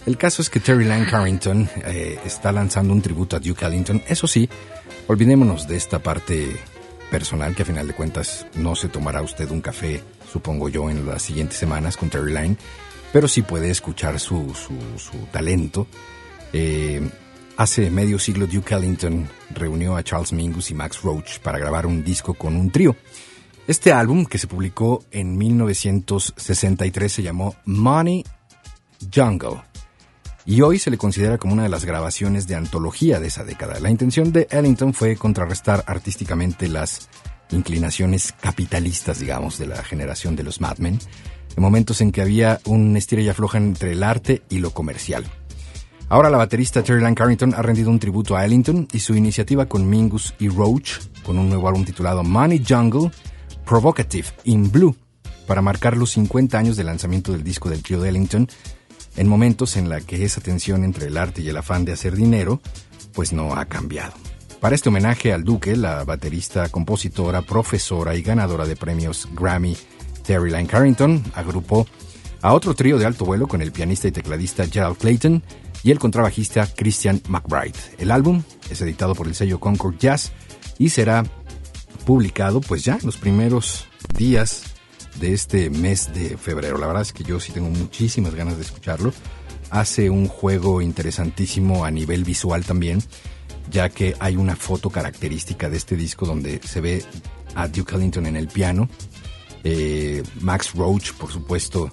El 0.06 0.18
caso 0.18 0.42
es 0.42 0.50
que 0.50 0.60
Terry 0.60 0.86
Lane 0.86 1.08
Carrington 1.10 1.68
eh, 1.86 2.20
está 2.24 2.52
lanzando 2.52 2.94
un 2.94 3.02
tributo 3.02 3.36
a 3.36 3.40
Duke 3.40 3.66
Ellington. 3.66 4.04
Eso 4.08 4.28
sí, 4.28 4.48
olvidémonos 5.08 5.68
de 5.68 5.76
esta 5.76 6.00
parte 6.00 6.56
personal 7.10 7.56
que 7.56 7.64
a 7.64 7.66
final 7.66 7.88
de 7.88 7.94
cuentas 7.94 8.46
no 8.56 8.76
se 8.76 8.88
tomará 8.88 9.22
usted 9.24 9.50
un 9.50 9.62
café, 9.62 10.04
supongo 10.36 10.68
yo, 10.68 10.90
en 10.90 11.06
las 11.06 11.22
siguientes 11.22 11.58
semanas 11.58 11.96
con 11.96 12.10
Terry 12.10 12.34
Lane, 12.34 12.58
pero 13.14 13.26
sí 13.30 13.42
puede 13.42 13.70
escuchar 13.70 14.20
su, 14.20 14.54
su, 14.54 14.78
su 15.00 15.18
talento. 15.32 15.88
Eh, 16.52 17.10
hace 17.56 17.90
medio 17.90 18.20
siglo 18.20 18.46
Duke 18.46 18.76
Ellington 18.76 19.30
reunió 19.52 19.96
a 19.96 20.04
Charles 20.04 20.34
Mingus 20.34 20.72
y 20.72 20.74
Max 20.74 21.02
Roach 21.04 21.40
para 21.40 21.58
grabar 21.58 21.86
un 21.86 22.04
disco 22.04 22.34
con 22.34 22.58
un 22.58 22.70
trío. 22.70 22.98
Este 23.66 23.94
álbum, 23.94 24.26
que 24.26 24.38
se 24.38 24.48
publicó 24.48 25.06
en 25.10 25.38
1963, 25.38 27.14
se 27.14 27.24
llamó 27.24 27.56
Money 27.64 28.26
Jungle. 29.14 29.62
Y 30.46 30.62
hoy 30.64 30.80
se 30.80 30.92
le 30.92 30.98
considera 30.98 31.38
como 31.38 31.54
una 31.54 31.64
de 31.64 31.70
las 31.70 31.86
grabaciones 31.86 32.46
de 32.46 32.56
antología 32.56 33.22
de 33.22 33.28
esa 33.28 33.46
década. 33.46 33.80
La 33.80 33.90
intención 33.90 34.34
de 34.34 34.50
Ellington 34.52 34.94
fue 34.94 35.16
contrarrestar 35.16 35.86
artísticamente 35.88 36.68
las 36.68 37.08
inclinaciones 37.52 38.34
capitalistas, 38.42 39.20
digamos, 39.20 39.58
de 39.58 39.68
la 39.68 39.84
generación 39.84 40.36
de 40.36 40.44
los 40.44 40.62
Mad 40.62 40.78
Men, 40.78 41.00
en 41.56 41.64
momentos 41.64 42.02
en 42.02 42.12
que 42.12 42.22
había 42.22 42.60
un 42.66 42.96
estira 42.98 43.22
y 43.22 43.30
afloja 43.30 43.58
entre 43.58 43.94
el 43.94 44.04
arte 44.04 44.44
y 44.50 44.60
lo 44.60 44.72
comercial. 44.72 45.26
Ahora 46.08 46.30
la 46.30 46.38
baterista 46.38 46.84
Terry 46.84 47.02
Lane 47.02 47.16
Carrington 47.16 47.54
ha 47.56 47.62
rendido 47.64 47.90
un 47.90 48.00
tributo 48.00 48.36
a 48.36 48.46
Ellington 48.46 48.88
y 48.92 49.00
su 49.00 49.16
iniciativa 49.16 49.66
con 49.66 49.90
Mingus 49.90 50.36
y 50.38 50.50
Roach, 50.50 51.00
con 51.24 51.40
un 51.40 51.50
nuevo 51.50 51.68
álbum 51.68 51.84
titulado 51.84 52.24
Money 52.24 52.64
Jungle, 52.68 53.10
Provocative 53.66 54.28
in 54.44 54.72
Blue, 54.72 54.96
para 55.48 55.62
marcar 55.62 55.98
los 55.98 56.12
50 56.12 56.58
años 56.58 56.78
del 56.78 56.88
lanzamiento 56.88 57.32
del 57.32 57.44
disco 57.44 57.70
del 57.70 57.82
trío 57.82 58.00
de 58.02 58.10
Ellington, 58.10 58.48
en 59.16 59.28
momentos 59.28 59.78
en 59.78 59.90
la 59.90 60.02
que 60.02 60.24
esa 60.24 60.42
tensión 60.42 60.84
entre 60.84 61.08
el 61.08 61.18
arte 61.18 61.42
y 61.42 61.50
el 61.50 61.58
afán 61.58 61.86
de 61.86 61.94
hacer 61.94 62.16
dinero, 62.16 62.62
pues 63.14 63.34
no 63.34 63.56
ha 63.56 63.66
cambiado. 63.66 64.14
Para 64.66 64.74
este 64.74 64.90
homenaje 64.90 65.32
al 65.32 65.44
Duque, 65.44 65.76
la 65.76 66.04
baterista, 66.06 66.70
compositora, 66.70 67.44
profesora 67.44 68.16
y 68.16 68.24
ganadora 68.24 68.66
de 68.66 68.76
premios 68.76 69.30
Grammy 69.32 69.78
Terry 70.26 70.50
Lane 70.50 70.66
Carrington 70.66 71.24
agrupó 71.36 71.86
a 72.42 72.52
otro 72.52 72.74
trío 72.74 72.98
de 72.98 73.06
alto 73.06 73.26
vuelo 73.26 73.48
con 73.48 73.62
el 73.62 73.72
pianista 73.72 74.08
y 74.08 74.12
tecladista 74.12 74.66
Gerald 74.66 74.98
Clayton 74.98 75.44
y 75.84 75.92
el 75.92 76.00
contrabajista 76.00 76.68
Christian 76.76 77.22
McBride. 77.28 77.78
El 78.00 78.10
álbum 78.10 78.42
es 78.68 78.82
editado 78.82 79.14
por 79.14 79.28
el 79.28 79.36
sello 79.36 79.60
Concord 79.60 80.00
Jazz 80.00 80.32
y 80.80 80.90
será 80.90 81.24
publicado 82.04 82.60
pues 82.60 82.84
ya 82.84 82.96
en 82.96 83.06
los 83.06 83.18
primeros 83.18 83.86
días 84.18 84.64
de 85.20 85.34
este 85.34 85.70
mes 85.70 86.12
de 86.12 86.38
febrero. 86.38 86.80
La 86.80 86.88
verdad 86.88 87.04
es 87.04 87.14
que 87.14 87.24
yo 87.24 87.40
sí 87.40 87.52
tengo 87.52 87.70
muchísimas 87.70 88.34
ganas 88.34 88.58
de 88.58 88.64
escucharlo. 88.64 89.14
Hace 89.70 90.10
un 90.10 90.28
juego 90.28 90.82
interesantísimo 90.82 91.86
a 91.86 91.92
nivel 91.92 92.24
visual 92.24 92.66
también, 92.66 93.04
ya 93.72 93.90
que 93.90 94.16
hay 94.20 94.36
una 94.36 94.56
foto 94.56 94.90
característica 94.90 95.70
de 95.70 95.78
este 95.78 95.96
disco 95.96 96.26
donde 96.26 96.60
se 96.64 96.82
ve 96.82 97.04
a 97.56 97.68
Duke 97.68 97.96
Ellington 97.96 98.26
en 98.26 98.36
el 98.36 98.48
piano. 98.48 98.90
Eh, 99.64 100.24
Max 100.42 100.74
Roach, 100.76 101.14
por 101.14 101.32
supuesto, 101.32 101.92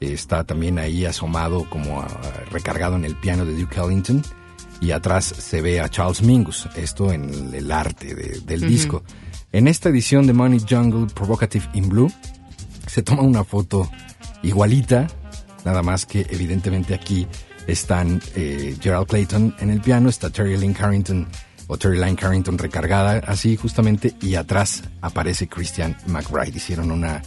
eh, 0.00 0.12
está 0.12 0.44
también 0.44 0.78
ahí 0.78 1.04
asomado 1.06 1.68
como 1.70 2.00
ah, 2.00 2.08
recargado 2.50 2.96
en 2.96 3.04
el 3.04 3.16
piano 3.16 3.44
de 3.44 3.54
Duke 3.56 3.80
Ellington. 3.80 4.22
Y 4.80 4.90
atrás 4.90 5.24
se 5.24 5.62
ve 5.62 5.80
a 5.80 5.88
Charles 5.88 6.20
Mingus, 6.22 6.68
esto 6.76 7.12
en 7.12 7.54
el 7.54 7.70
arte 7.72 8.14
de- 8.14 8.40
del 8.40 8.60
disco. 8.68 9.02
En 9.52 9.68
esta 9.68 9.88
edición 9.88 10.26
de 10.26 10.32
Money 10.32 10.60
Jungle 10.68 11.06
Provocative 11.14 11.64
in 11.74 11.88
Blue, 11.88 12.12
se 12.86 13.02
toma 13.02 13.22
una 13.22 13.44
foto 13.44 13.88
igualita, 14.42 15.06
nada 15.64 15.82
más 15.82 16.04
que 16.04 16.26
evidentemente 16.28 16.92
aquí 16.94 17.26
están 17.66 18.20
eh, 18.34 18.76
Gerald 18.80 19.06
Clayton 19.06 19.56
en 19.60 19.70
el 19.70 19.80
piano, 19.80 20.08
está 20.08 20.30
Terry 20.30 20.56
Lynn 20.56 20.74
Carrington 20.74 21.26
o 21.66 21.78
Terry 21.78 21.98
Lynn 21.98 22.16
Carrington 22.16 22.58
recargada 22.58 23.22
así 23.26 23.56
justamente 23.56 24.14
y 24.20 24.34
atrás 24.34 24.82
aparece 25.00 25.48
Christian 25.48 25.96
McBride. 26.06 26.56
Hicieron 26.56 26.90
una 26.90 27.22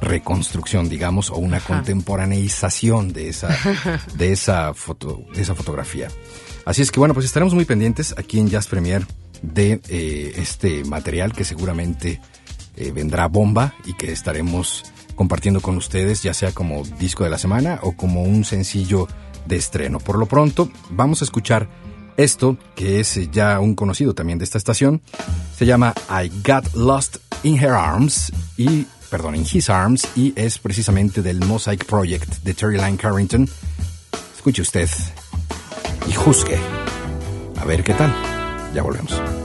reconstrucción, 0.00 0.88
digamos, 0.88 1.30
o 1.30 1.36
una 1.36 1.60
contemporaneización 1.60 3.12
de 3.12 3.28
esa, 3.28 3.56
de 4.14 4.32
esa 4.32 4.74
foto, 4.74 5.24
de 5.34 5.42
esa 5.42 5.54
fotografía. 5.54 6.08
Así 6.64 6.82
es 6.82 6.90
que 6.90 7.00
bueno, 7.00 7.14
pues 7.14 7.26
estaremos 7.26 7.54
muy 7.54 7.64
pendientes 7.64 8.14
aquí 8.16 8.38
en 8.38 8.48
Jazz 8.48 8.66
Premier 8.66 9.06
de 9.42 9.80
eh, 9.88 10.34
este 10.36 10.84
material 10.84 11.32
que 11.32 11.44
seguramente 11.44 12.20
eh, 12.76 12.92
vendrá 12.92 13.26
bomba 13.26 13.74
y 13.84 13.94
que 13.94 14.12
estaremos 14.12 14.84
compartiendo 15.14 15.60
con 15.60 15.76
ustedes, 15.76 16.22
ya 16.22 16.32
sea 16.32 16.52
como 16.52 16.84
disco 16.98 17.24
de 17.24 17.30
la 17.30 17.38
semana 17.38 17.80
o 17.82 17.92
como 17.92 18.22
un 18.22 18.44
sencillo 18.44 19.06
de 19.50 19.56
estreno. 19.56 19.98
Por 19.98 20.18
lo 20.18 20.24
pronto, 20.24 20.70
vamos 20.88 21.20
a 21.20 21.24
escuchar 21.26 21.68
esto, 22.16 22.56
que 22.74 23.00
es 23.00 23.16
eh, 23.16 23.28
ya 23.30 23.60
un 23.60 23.74
conocido 23.74 24.14
también 24.14 24.38
de 24.38 24.44
esta 24.44 24.56
estación. 24.56 25.02
Se 25.56 25.66
llama 25.66 25.92
I 26.08 26.30
Got 26.46 26.74
Lost 26.74 27.18
in 27.42 27.56
Her 27.56 27.72
Arms 27.72 28.32
y, 28.56 28.86
perdón, 29.10 29.34
in 29.34 29.46
His 29.50 29.68
Arms 29.68 30.06
y 30.16 30.32
es 30.36 30.58
precisamente 30.58 31.20
del 31.20 31.40
Mosaic 31.40 31.84
Project 31.84 32.42
de 32.42 32.54
Terry 32.54 32.78
Lane 32.78 32.96
Carrington. 32.96 33.48
Escuche 34.34 34.62
usted 34.62 34.88
y 36.08 36.12
juzgue. 36.12 36.58
A 37.60 37.64
ver 37.64 37.84
qué 37.84 37.92
tal. 37.92 38.14
Ya 38.74 38.82
volvemos. 38.82 39.39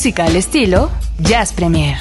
Música 0.00 0.24
al 0.24 0.36
estilo 0.36 0.90
Jazz 1.18 1.52
Premier. 1.52 1.98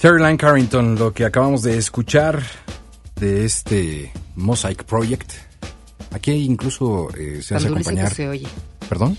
Terry 0.00 0.18
Line 0.18 0.38
Carrington, 0.38 0.94
lo 0.94 1.12
que 1.12 1.26
acabamos 1.26 1.60
de 1.60 1.76
escuchar 1.76 2.42
de 3.16 3.44
este 3.44 4.10
Mosaic 4.34 4.84
Project. 4.84 5.30
Aquí 6.10 6.32
incluso 6.32 7.10
eh, 7.18 7.42
se 7.42 7.48
Tan 7.48 7.56
hace 7.58 7.68
dulce 7.68 7.94
que 7.96 8.06
se 8.06 8.28
oye. 8.30 8.46
¿Perdón? 8.88 9.18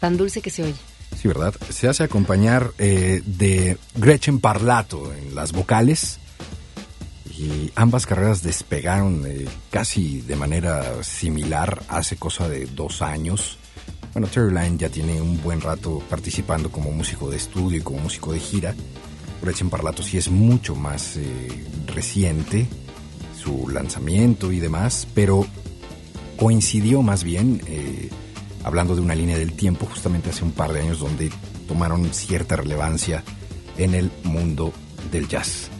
Tan 0.00 0.16
dulce 0.16 0.42
que 0.42 0.50
se 0.50 0.64
oye. 0.64 0.74
Sí, 1.16 1.28
¿verdad? 1.28 1.54
Se 1.70 1.86
hace 1.86 2.02
acompañar 2.02 2.72
eh, 2.78 3.22
de 3.24 3.78
Gretchen 3.94 4.40
Parlato 4.40 5.14
en 5.14 5.36
las 5.36 5.52
vocales. 5.52 6.18
Y 7.38 7.70
ambas 7.76 8.04
carreras 8.04 8.42
despegaron 8.42 9.22
eh, 9.28 9.46
casi 9.70 10.22
de 10.22 10.34
manera 10.34 11.04
similar 11.04 11.84
hace 11.86 12.16
cosa 12.16 12.48
de 12.48 12.66
dos 12.66 13.00
años. 13.00 13.58
Bueno, 14.12 14.28
Terry 14.28 14.52
Line 14.54 14.78
ya 14.78 14.88
tiene 14.88 15.20
un 15.20 15.42
buen 15.42 15.60
rato 15.60 16.02
participando 16.08 16.70
como 16.70 16.90
músico 16.90 17.30
de 17.30 17.36
estudio 17.36 17.78
y 17.78 17.82
como 17.82 17.98
músico 17.98 18.32
de 18.32 18.40
gira. 18.40 18.74
Gretchen 19.42 19.68
Parlato 19.68 20.02
sí 20.02 20.16
es 20.16 20.30
mucho 20.30 20.74
más 20.74 21.16
eh, 21.16 21.64
reciente, 21.86 22.66
su 23.36 23.68
lanzamiento 23.68 24.52
y 24.52 24.60
demás, 24.60 25.06
pero 25.14 25.46
coincidió 26.38 27.02
más 27.02 27.24
bien, 27.24 27.60
eh, 27.66 28.08
hablando 28.64 28.94
de 28.94 29.02
una 29.02 29.14
línea 29.14 29.36
del 29.36 29.52
tiempo, 29.52 29.86
justamente 29.86 30.30
hace 30.30 30.44
un 30.44 30.52
par 30.52 30.72
de 30.72 30.80
años 30.80 30.98
donde 30.98 31.30
tomaron 31.68 32.12
cierta 32.14 32.56
relevancia 32.56 33.22
en 33.76 33.94
el 33.94 34.10
mundo 34.24 34.72
del 35.12 35.28
jazz. 35.28 35.70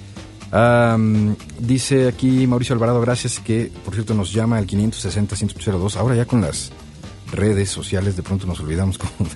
Dice 1.58 2.08
aquí 2.08 2.46
Mauricio 2.46 2.74
Alvarado, 2.74 3.00
gracias, 3.00 3.40
que 3.40 3.70
por 3.84 3.94
cierto 3.94 4.14
nos 4.14 4.32
llama 4.32 4.58
al 4.58 4.66
560-102. 4.66 5.96
Ahora 5.96 6.14
ya 6.14 6.24
con 6.24 6.40
las 6.40 6.70
redes 7.32 7.70
sociales 7.70 8.16
de 8.16 8.22
pronto 8.22 8.46
nos 8.46 8.60
olvidamos 8.60 8.98
como 8.98 9.28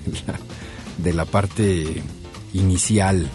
de 0.99 1.13
la, 1.13 1.25
parte 1.25 2.03
inicial, 2.53 3.29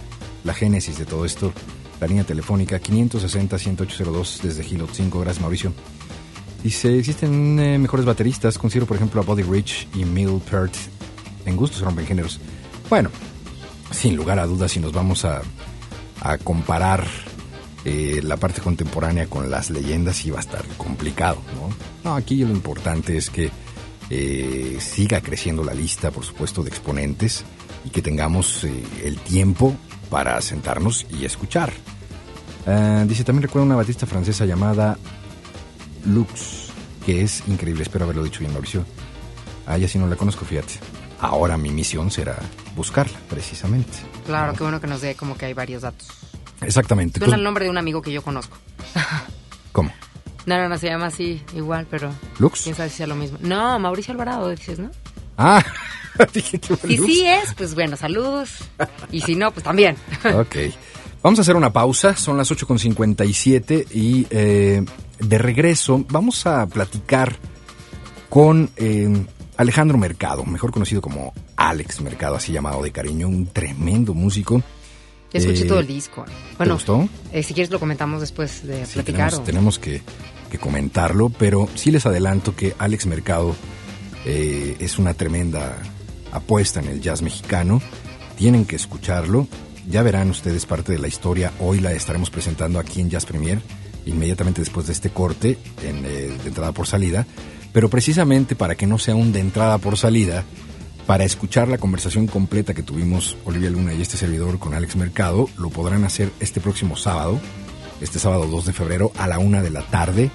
la 0.44 0.54
génesis 0.54 0.98
de 0.98 1.06
todo 1.06 1.26
esto. 1.26 1.54
la 2.00 2.08
línea 2.08 2.24
telefónica 2.24 2.82
560-10802 2.82 4.42
desde 4.42 4.66
Hilo 4.66 4.88
5. 4.92 5.20
Gracias, 5.20 5.42
Mauricio. 5.42 5.74
Dice, 6.64 6.98
existen 6.98 7.60
eh, 7.60 7.78
mejores 7.78 8.06
bateristas. 8.06 8.58
Considero, 8.58 8.88
por 8.88 8.98
ejemplo, 8.98 9.22
a 9.22 9.24
Buddy 9.24 9.44
Rich 9.44 9.88
y 9.94 10.04
Mil 10.04 10.42
Peart. 10.50 10.74
En 11.46 11.56
gustos 11.56 11.82
rompen 11.82 12.08
géneros. 12.08 12.40
Bueno, 12.90 13.12
sin 13.92 14.16
lugar 14.16 14.40
a 14.40 14.48
dudas, 14.48 14.72
si 14.72 14.80
nos 14.80 14.92
vamos 14.92 15.26
a, 15.26 15.42
comparar 16.44 17.06
eh, 17.84 18.20
la 18.24 18.38
parte 18.38 18.60
contemporánea 18.60 19.28
con 19.28 19.52
las 19.52 19.70
leyendas, 19.70 20.16
sí 20.16 20.32
va 20.32 20.38
a 20.38 20.42
estar 20.42 20.66
complicado. 20.76 21.38
No, 22.04 22.16
aquí 22.16 22.44
lo 22.44 22.50
importante 22.50 23.16
es 23.16 23.30
que 23.30 23.52
eh, 24.10 24.78
siga 24.80 25.22
creciendo 25.22 25.64
la 25.64 25.74
lista, 25.74 26.12
por 26.12 26.24
supuesto, 26.24 26.64
de 26.64 26.70
exponentes 26.70 27.44
y 27.84 27.90
que 27.90 28.02
tengamos 28.02 28.64
eh, 28.64 28.84
el 29.04 29.18
tiempo 29.18 29.76
para 30.10 30.40
sentarnos 30.42 31.06
y 31.10 31.26
escuchar. 31.26 31.72
Ah, 32.68 33.04
dice, 33.08 33.24
también 33.24 33.44
recuerdo 33.44 33.66
una 33.66 33.76
batista 33.76 34.06
francesa 34.06 34.46
llamada 34.46 34.98
Lux, 36.06 36.70
que 37.06 37.22
es 37.22 37.44
increíble, 37.48 37.84
espero 37.84 38.06
haberlo 38.06 38.24
dicho 38.24 38.40
bien, 38.40 38.54
Mauricio. 38.54 38.86
A 39.68 39.78
ella 39.78 39.88
sí 39.88 39.98
no 39.98 40.08
la 40.08 40.16
conozco, 40.16 40.46
fíjate. 40.46 40.74
Ahora 41.20 41.58
mi 41.58 41.72
misión 41.72 42.12
será 42.12 42.38
buscarla, 42.76 43.18
precisamente. 43.30 43.98
Claro, 44.26 44.54
qué 44.54 44.64
bueno 44.64 44.82
que 44.82 44.88
nos 44.88 45.02
dé 45.02 45.16
como 45.16 45.38
que 45.38 45.46
hay 45.46 45.54
varios 45.54 45.82
datos. 45.82 46.08
Exactamente. 46.62 47.20
Suena 47.20 47.36
el 47.36 47.44
nombre 47.44 47.66
de 47.66 47.72
un 47.72 47.78
amigo 47.78 48.02
que 48.02 48.12
yo 48.12 48.22
conozco. 48.22 48.58
¿Cómo? 49.72 49.92
No, 50.46 50.58
no, 50.58 50.70
no, 50.70 50.78
se 50.78 50.88
llama 50.88 51.08
así, 51.08 51.42
igual, 51.56 51.88
pero... 51.90 52.12
¿Lux? 52.40 52.62
¿Quién 52.64 52.76
sabe 52.76 52.90
si 52.90 52.98
sea 52.98 53.08
lo 53.08 53.16
mismo? 53.16 53.38
No, 53.42 53.80
Mauricio 53.80 54.12
Alvarado, 54.12 54.50
dices, 54.50 54.78
¿no? 54.80 54.92
Ah, 55.38 55.64
dije 56.34 56.60
que 56.60 56.76
Si 56.76 56.98
Lux. 56.98 57.06
sí 57.12 57.26
es, 57.26 57.54
pues 57.56 57.74
bueno, 57.76 57.98
saludos. 57.98 58.52
Y 59.12 59.22
si 59.22 59.36
no, 59.36 59.52
pues 59.52 59.64
también. 59.64 59.96
Ok. 60.36 60.56
Vamos 61.24 61.40
a 61.40 61.42
hacer 61.42 61.56
una 61.56 61.74
pausa, 61.74 62.16
son 62.16 62.38
las 62.38 62.52
8.57 62.52 63.88
y 63.96 64.28
eh, 64.30 64.86
de 65.20 65.38
regreso 65.40 66.06
vamos 66.10 66.46
a 66.46 66.68
platicar 66.68 67.36
con 68.30 68.70
eh, 68.76 69.26
Alejandro 69.58 69.98
Mercado, 69.98 70.46
mejor 70.46 70.72
conocido 70.72 71.02
como 71.02 71.34
Alex 71.56 72.02
Mercado, 72.02 72.36
así 72.36 72.52
llamado 72.52 72.84
de 72.84 72.92
cariño, 72.92 73.28
un 73.28 73.48
tremendo 73.48 74.14
músico. 74.14 74.62
Escuché 75.34 75.64
Eh, 75.64 75.66
todo 75.68 75.80
el 75.80 75.88
disco. 75.88 76.24
Bueno, 76.58 76.76
gustó? 76.76 77.10
eh, 77.34 77.42
si 77.44 77.54
quieres 77.56 77.72
lo 77.72 77.80
comentamos 77.80 78.22
después 78.22 78.66
de 78.66 78.86
Sí, 78.86 78.94
platicar. 78.94 79.32
tenemos, 79.32 79.40
o- 79.40 79.44
tenemos 79.44 79.80
que, 79.80 80.02
comentarlo, 80.58 81.30
pero 81.30 81.68
sí 81.76 81.92
les 81.92 82.06
adelanto 82.06 82.56
que 82.56 82.76
Alex 82.78 83.06
Mercado 83.06 83.56
eh, 84.26 84.76
es 84.80 84.98
una 84.98 85.14
tremenda 85.14 85.78
apuesta 86.32 86.80
en 86.80 86.88
el 86.88 87.02
jazz 87.02 87.22
mexicano. 87.22 87.82
Tienen 88.38 88.66
que 88.66 88.76
escucharlo. 88.76 89.48
Ya 89.88 90.02
verán 90.02 90.30
ustedes 90.30 90.66
parte 90.66 90.92
de 90.92 91.00
la 91.00 91.08
historia. 91.08 91.52
Hoy 91.60 91.80
la 91.80 91.94
estaremos 91.94 92.30
presentando 92.30 92.80
aquí 92.80 93.02
en 93.02 93.10
Jazz 93.10 93.26
Premier, 93.26 93.62
inmediatamente 94.06 94.62
después 94.62 94.88
de 94.88 94.94
este 94.94 95.12
corte, 95.12 95.58
eh, 95.84 96.38
de 96.44 96.48
entrada 96.48 96.72
por 96.72 96.88
salida. 96.88 97.28
Pero 97.72 97.90
precisamente 97.90 98.56
para 98.56 98.76
que 98.76 98.88
no 98.88 98.98
sea 98.98 99.16
un 99.16 99.32
de 99.32 99.42
entrada 99.42 99.78
por 99.78 99.98
salida, 99.98 100.44
para 101.06 101.24
escuchar 101.24 101.68
la 101.68 101.78
conversación 101.78 102.26
completa 102.26 102.74
que 102.74 102.82
tuvimos 102.82 103.38
Olivia 103.46 103.70
Luna 103.70 103.94
y 103.94 104.02
este 104.02 104.18
servidor 104.18 104.58
con 104.58 104.74
Alex 104.74 104.96
Mercado, 104.96 105.48
lo 105.58 105.70
podrán 105.70 106.04
hacer 106.04 106.32
este 106.40 106.62
próximo 106.62 106.98
sábado, 106.98 107.40
este 108.02 108.20
sábado 108.20 108.46
2 108.48 108.66
de 108.66 108.74
febrero 108.74 109.12
a 109.18 109.28
la 109.28 109.40
una 109.40 109.62
de 109.62 109.70
la 109.70 109.82
tarde, 109.82 110.32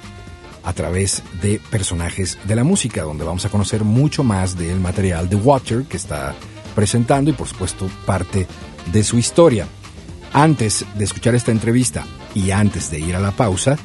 a 0.63 0.73
través 0.73 1.23
de 1.43 1.61
personajes 1.71 2.39
de 2.45 2.57
la 2.57 2.65
música, 2.65 3.03
donde 3.03 3.25
vamos 3.25 3.45
a 3.45 3.49
conocer 3.49 3.85
mucho 3.85 4.25
más 4.25 4.57
del 4.57 4.81
material 4.81 5.29
de 5.29 5.37
Water 5.37 5.85
que 5.85 5.97
está 5.97 6.35
presentando 6.75 7.31
y 7.31 7.35
por 7.35 7.49
supuesto 7.49 7.91
parte 8.07 8.47
de 8.93 9.03
su 9.03 9.19
historia. 9.19 9.67
Antes 10.33 10.85
de 10.95 11.05
escuchar 11.05 11.35
esta 11.35 11.51
entrevista 11.51 12.07
y 12.35 12.51
antes 12.51 12.91
de 12.91 13.01
ir 13.01 13.17
a 13.17 13.21
la 13.21 13.33
pausa, 13.33 13.77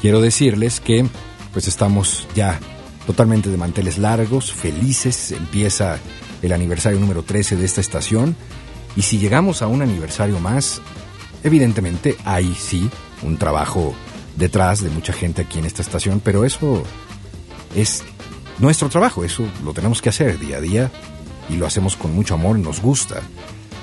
quiero 0.00 0.20
decirles 0.20 0.80
que 0.80 1.06
pues 1.52 1.68
estamos 1.68 2.28
ya 2.34 2.58
totalmente 3.06 3.50
de 3.50 3.56
manteles 3.56 3.98
largos, 3.98 4.52
felices, 4.52 5.32
empieza 5.32 5.98
el 6.42 6.52
aniversario 6.52 7.00
número 7.00 7.22
13 7.22 7.56
de 7.56 7.64
esta 7.64 7.80
estación 7.80 8.36
y 8.94 9.02
si 9.02 9.18
llegamos 9.18 9.62
a 9.62 9.68
un 9.68 9.80
aniversario 9.80 10.38
más, 10.38 10.82
evidentemente 11.42 12.16
hay 12.24 12.54
sí 12.54 12.90
un 13.22 13.38
trabajo 13.38 13.94
detrás 14.36 14.82
de 14.82 14.90
mucha 14.90 15.12
gente 15.12 15.42
aquí 15.42 15.58
en 15.58 15.64
esta 15.64 15.82
estación, 15.82 16.20
pero 16.20 16.44
eso 16.44 16.82
es 17.74 18.04
nuestro 18.58 18.88
trabajo, 18.88 19.24
eso 19.24 19.44
lo 19.64 19.72
tenemos 19.72 20.02
que 20.02 20.08
hacer 20.08 20.38
día 20.38 20.58
a 20.58 20.60
día 20.60 20.90
y 21.48 21.56
lo 21.56 21.66
hacemos 21.66 21.96
con 21.96 22.14
mucho 22.14 22.34
amor 22.34 22.58
nos 22.58 22.80
gusta. 22.80 23.22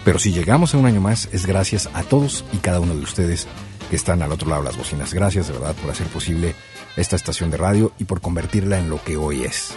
Pero 0.04 0.20
si 0.20 0.34
llegamos 0.34 0.74
a 0.74 0.78
un 0.78 0.86
año 0.86 1.02
más 1.02 1.30
es 1.32 1.46
gracias 1.46 1.90
a 1.94 2.04
todos 2.04 2.44
y 2.52 2.58
cada 2.58 2.80
uno 2.80 2.96
de 2.96 3.02
ustedes 3.02 3.48
que 3.90 3.96
están 3.96 4.22
al 4.22 4.32
otro 4.32 4.50
lado 4.50 4.62
de 4.62 4.70
las 4.70 4.78
bocinas. 4.78 5.14
Gracias 5.14 5.48
de 5.48 5.54
verdad 5.54 5.76
por 5.76 5.92
hacer 5.92 6.08
posible 6.08 6.56
esta 6.98 7.16
estación 7.16 7.50
de 7.52 7.58
radio 7.58 7.94
y 8.00 8.06
por 8.06 8.22
convertirla 8.22 8.80
en 8.80 8.90
lo 8.90 9.02
que 9.04 9.18
hoy 9.18 9.44
es. 9.44 9.74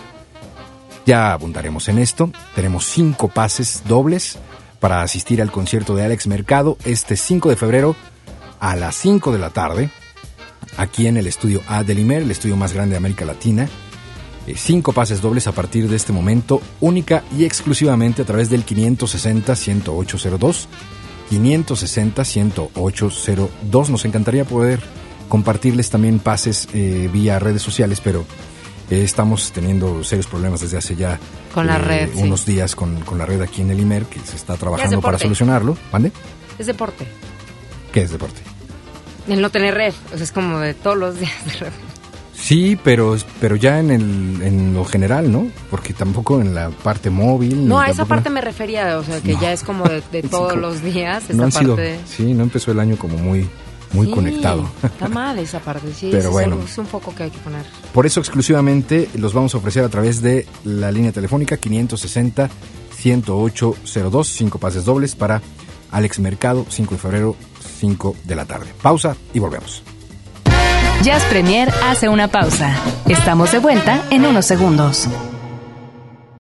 Ya 1.04 1.32
abundaremos 1.32 1.88
en 1.88 1.98
esto. 1.98 2.30
Tenemos 2.54 2.86
cinco 2.86 3.28
pases 3.28 3.82
dobles 3.86 4.38
para 4.80 5.02
asistir 5.02 5.40
al 5.40 5.52
concierto 5.52 5.94
de 5.94 6.04
Alex 6.04 6.26
Mercado 6.26 6.76
este 6.84 7.16
5 7.16 7.48
de 7.48 7.57
febrero 7.57 7.96
a 8.61 8.76
las 8.76 8.94
5 8.96 9.32
de 9.32 9.38
la 9.38 9.50
tarde, 9.50 9.90
aquí 10.76 11.07
en 11.07 11.16
el 11.16 11.26
estudio 11.26 11.62
A 11.66 11.82
del 11.82 11.98
IMER, 11.98 12.22
el 12.22 12.30
estudio 12.30 12.57
más 12.57 12.72
grande 12.72 12.92
de 12.92 12.98
América 12.98 13.24
Latina. 13.24 13.68
Eh, 14.46 14.54
cinco 14.57 14.92
pases 14.92 15.20
dobles 15.20 15.48
a 15.48 15.52
partir 15.52 15.88
de 15.88 15.96
este 15.96 16.12
momento, 16.12 16.62
única 16.80 17.24
y 17.36 17.44
exclusivamente 17.44 18.22
a 18.22 18.24
través 18.24 18.48
del 18.48 18.64
560-10802. 18.64 20.66
560-10802. 21.30 23.88
Nos 23.88 24.04
encantaría 24.04 24.44
poder 24.44 24.80
compartirles 25.28 25.90
también 25.90 26.20
pases 26.20 26.68
eh, 26.72 27.11
vía 27.12 27.40
redes 27.40 27.62
sociales, 27.62 28.00
pero 28.00 28.24
eh, 28.90 29.02
estamos 29.02 29.50
teniendo 29.50 30.04
serios 30.04 30.28
problemas 30.28 30.61
desde 30.61 30.78
hace 30.78 30.94
ya 30.94 31.18
Con 31.52 31.66
la 31.66 31.78
red, 31.78 32.11
sí. 32.14 32.22
unos 32.22 32.46
días 32.46 32.76
con, 32.76 33.00
con 33.00 33.18
la 33.18 33.26
red 33.26 33.42
aquí 33.42 33.62
en 33.62 33.72
el 33.72 33.80
IMER, 33.80 34.04
que 34.04 34.20
se 34.20 34.36
está 34.36 34.57
trabajando 34.57 35.00
para 35.00 35.18
solucionarlo. 35.18 35.76
¿Mande? 35.92 36.12
Es 36.59 36.66
deporte. 36.66 37.07
¿Qué 37.97 38.03
es 38.03 38.11
deporte? 38.11 38.42
El 39.26 39.40
no 39.40 39.49
tener 39.49 39.72
red. 39.72 39.94
O 40.12 40.16
sea, 40.16 40.24
es 40.24 40.30
como 40.30 40.59
de 40.59 40.74
todos 40.74 40.99
los 40.99 41.18
días 41.18 41.32
de 41.47 41.53
red. 41.61 41.72
Sí, 42.34 42.78
pero, 42.84 43.16
pero 43.40 43.57
ya 43.57 43.80
en, 43.80 43.90
el, 43.90 44.42
en 44.42 44.74
lo 44.74 44.84
general, 44.84 45.32
¿no? 45.32 45.47
Porque 45.70 45.94
tampoco 45.94 46.38
en 46.42 46.55
la 46.55 46.68
parte 46.68 47.09
móvil. 47.09 47.66
No, 47.66 47.80
a 47.80 47.88
esa 47.88 48.05
parte 48.05 48.28
me 48.28 48.42
refería. 48.42 48.99
O 48.99 49.03
sea, 49.03 49.22
que 49.22 49.32
No. 49.32 49.40
ya 49.40 49.51
es 49.55 49.62
como 49.62 49.84
de, 49.88 50.03
todos 50.30 50.51
como- 50.53 50.61
los 50.61 50.82
días. 50.82 51.24
Esa 51.24 51.32
No 51.32 51.44
han 51.44 51.53
sido, 51.53 51.74
parte. 51.74 51.99
sí, 52.07 52.34
no 52.34 52.42
empezó 52.42 52.70
el 52.70 52.80
año 52.80 52.97
como 52.99 53.16
muy, 53.16 53.49
muy 53.94 54.09
Sí, 54.09 54.12
conectado. 54.12 54.68
Está 54.82 55.09
mal 55.09 55.38
esa 55.38 55.61
parte, 55.61 55.88
sí. 55.99 56.11
Pero 56.12 56.32
bueno. 56.32 56.59
Es 56.62 56.76
un 56.76 56.86
foco 56.86 57.14
que 57.14 57.22
hay 57.22 57.30
que 57.30 57.38
poner. 57.38 57.64
Por 57.94 58.05
eso 58.05 58.20
exclusivamente 58.20 59.09
los 59.14 59.32
vamos 59.32 59.55
a 59.55 59.57
ofrecer 59.57 59.82
a 59.84 59.88
través 59.88 60.20
de 60.20 60.47
la 60.64 60.92
línea 60.92 61.12
telefónica 61.12 61.57
560 61.57 62.51
10802, 62.94 64.28
cinco 64.28 64.59
pases 64.59 64.84
dobles 64.84 65.14
para 65.14 65.40
Alex 65.90 66.18
Mercado, 66.18 66.66
5 66.68 66.94
de 66.97 67.01
febrero, 67.01 67.36
5 67.76 68.16
de 68.24 68.34
la 68.36 68.44
tarde. 68.44 68.72
Pausa 68.82 69.16
y 69.32 69.38
volvemos. 69.38 69.82
Jazz 71.02 71.22
Premier 71.24 71.70
hace 71.84 72.08
una 72.08 72.28
pausa. 72.28 72.74
Estamos 73.06 73.52
de 73.52 73.58
vuelta 73.58 74.02
en 74.10 74.24
unos 74.26 74.46
segundos. 74.46 75.08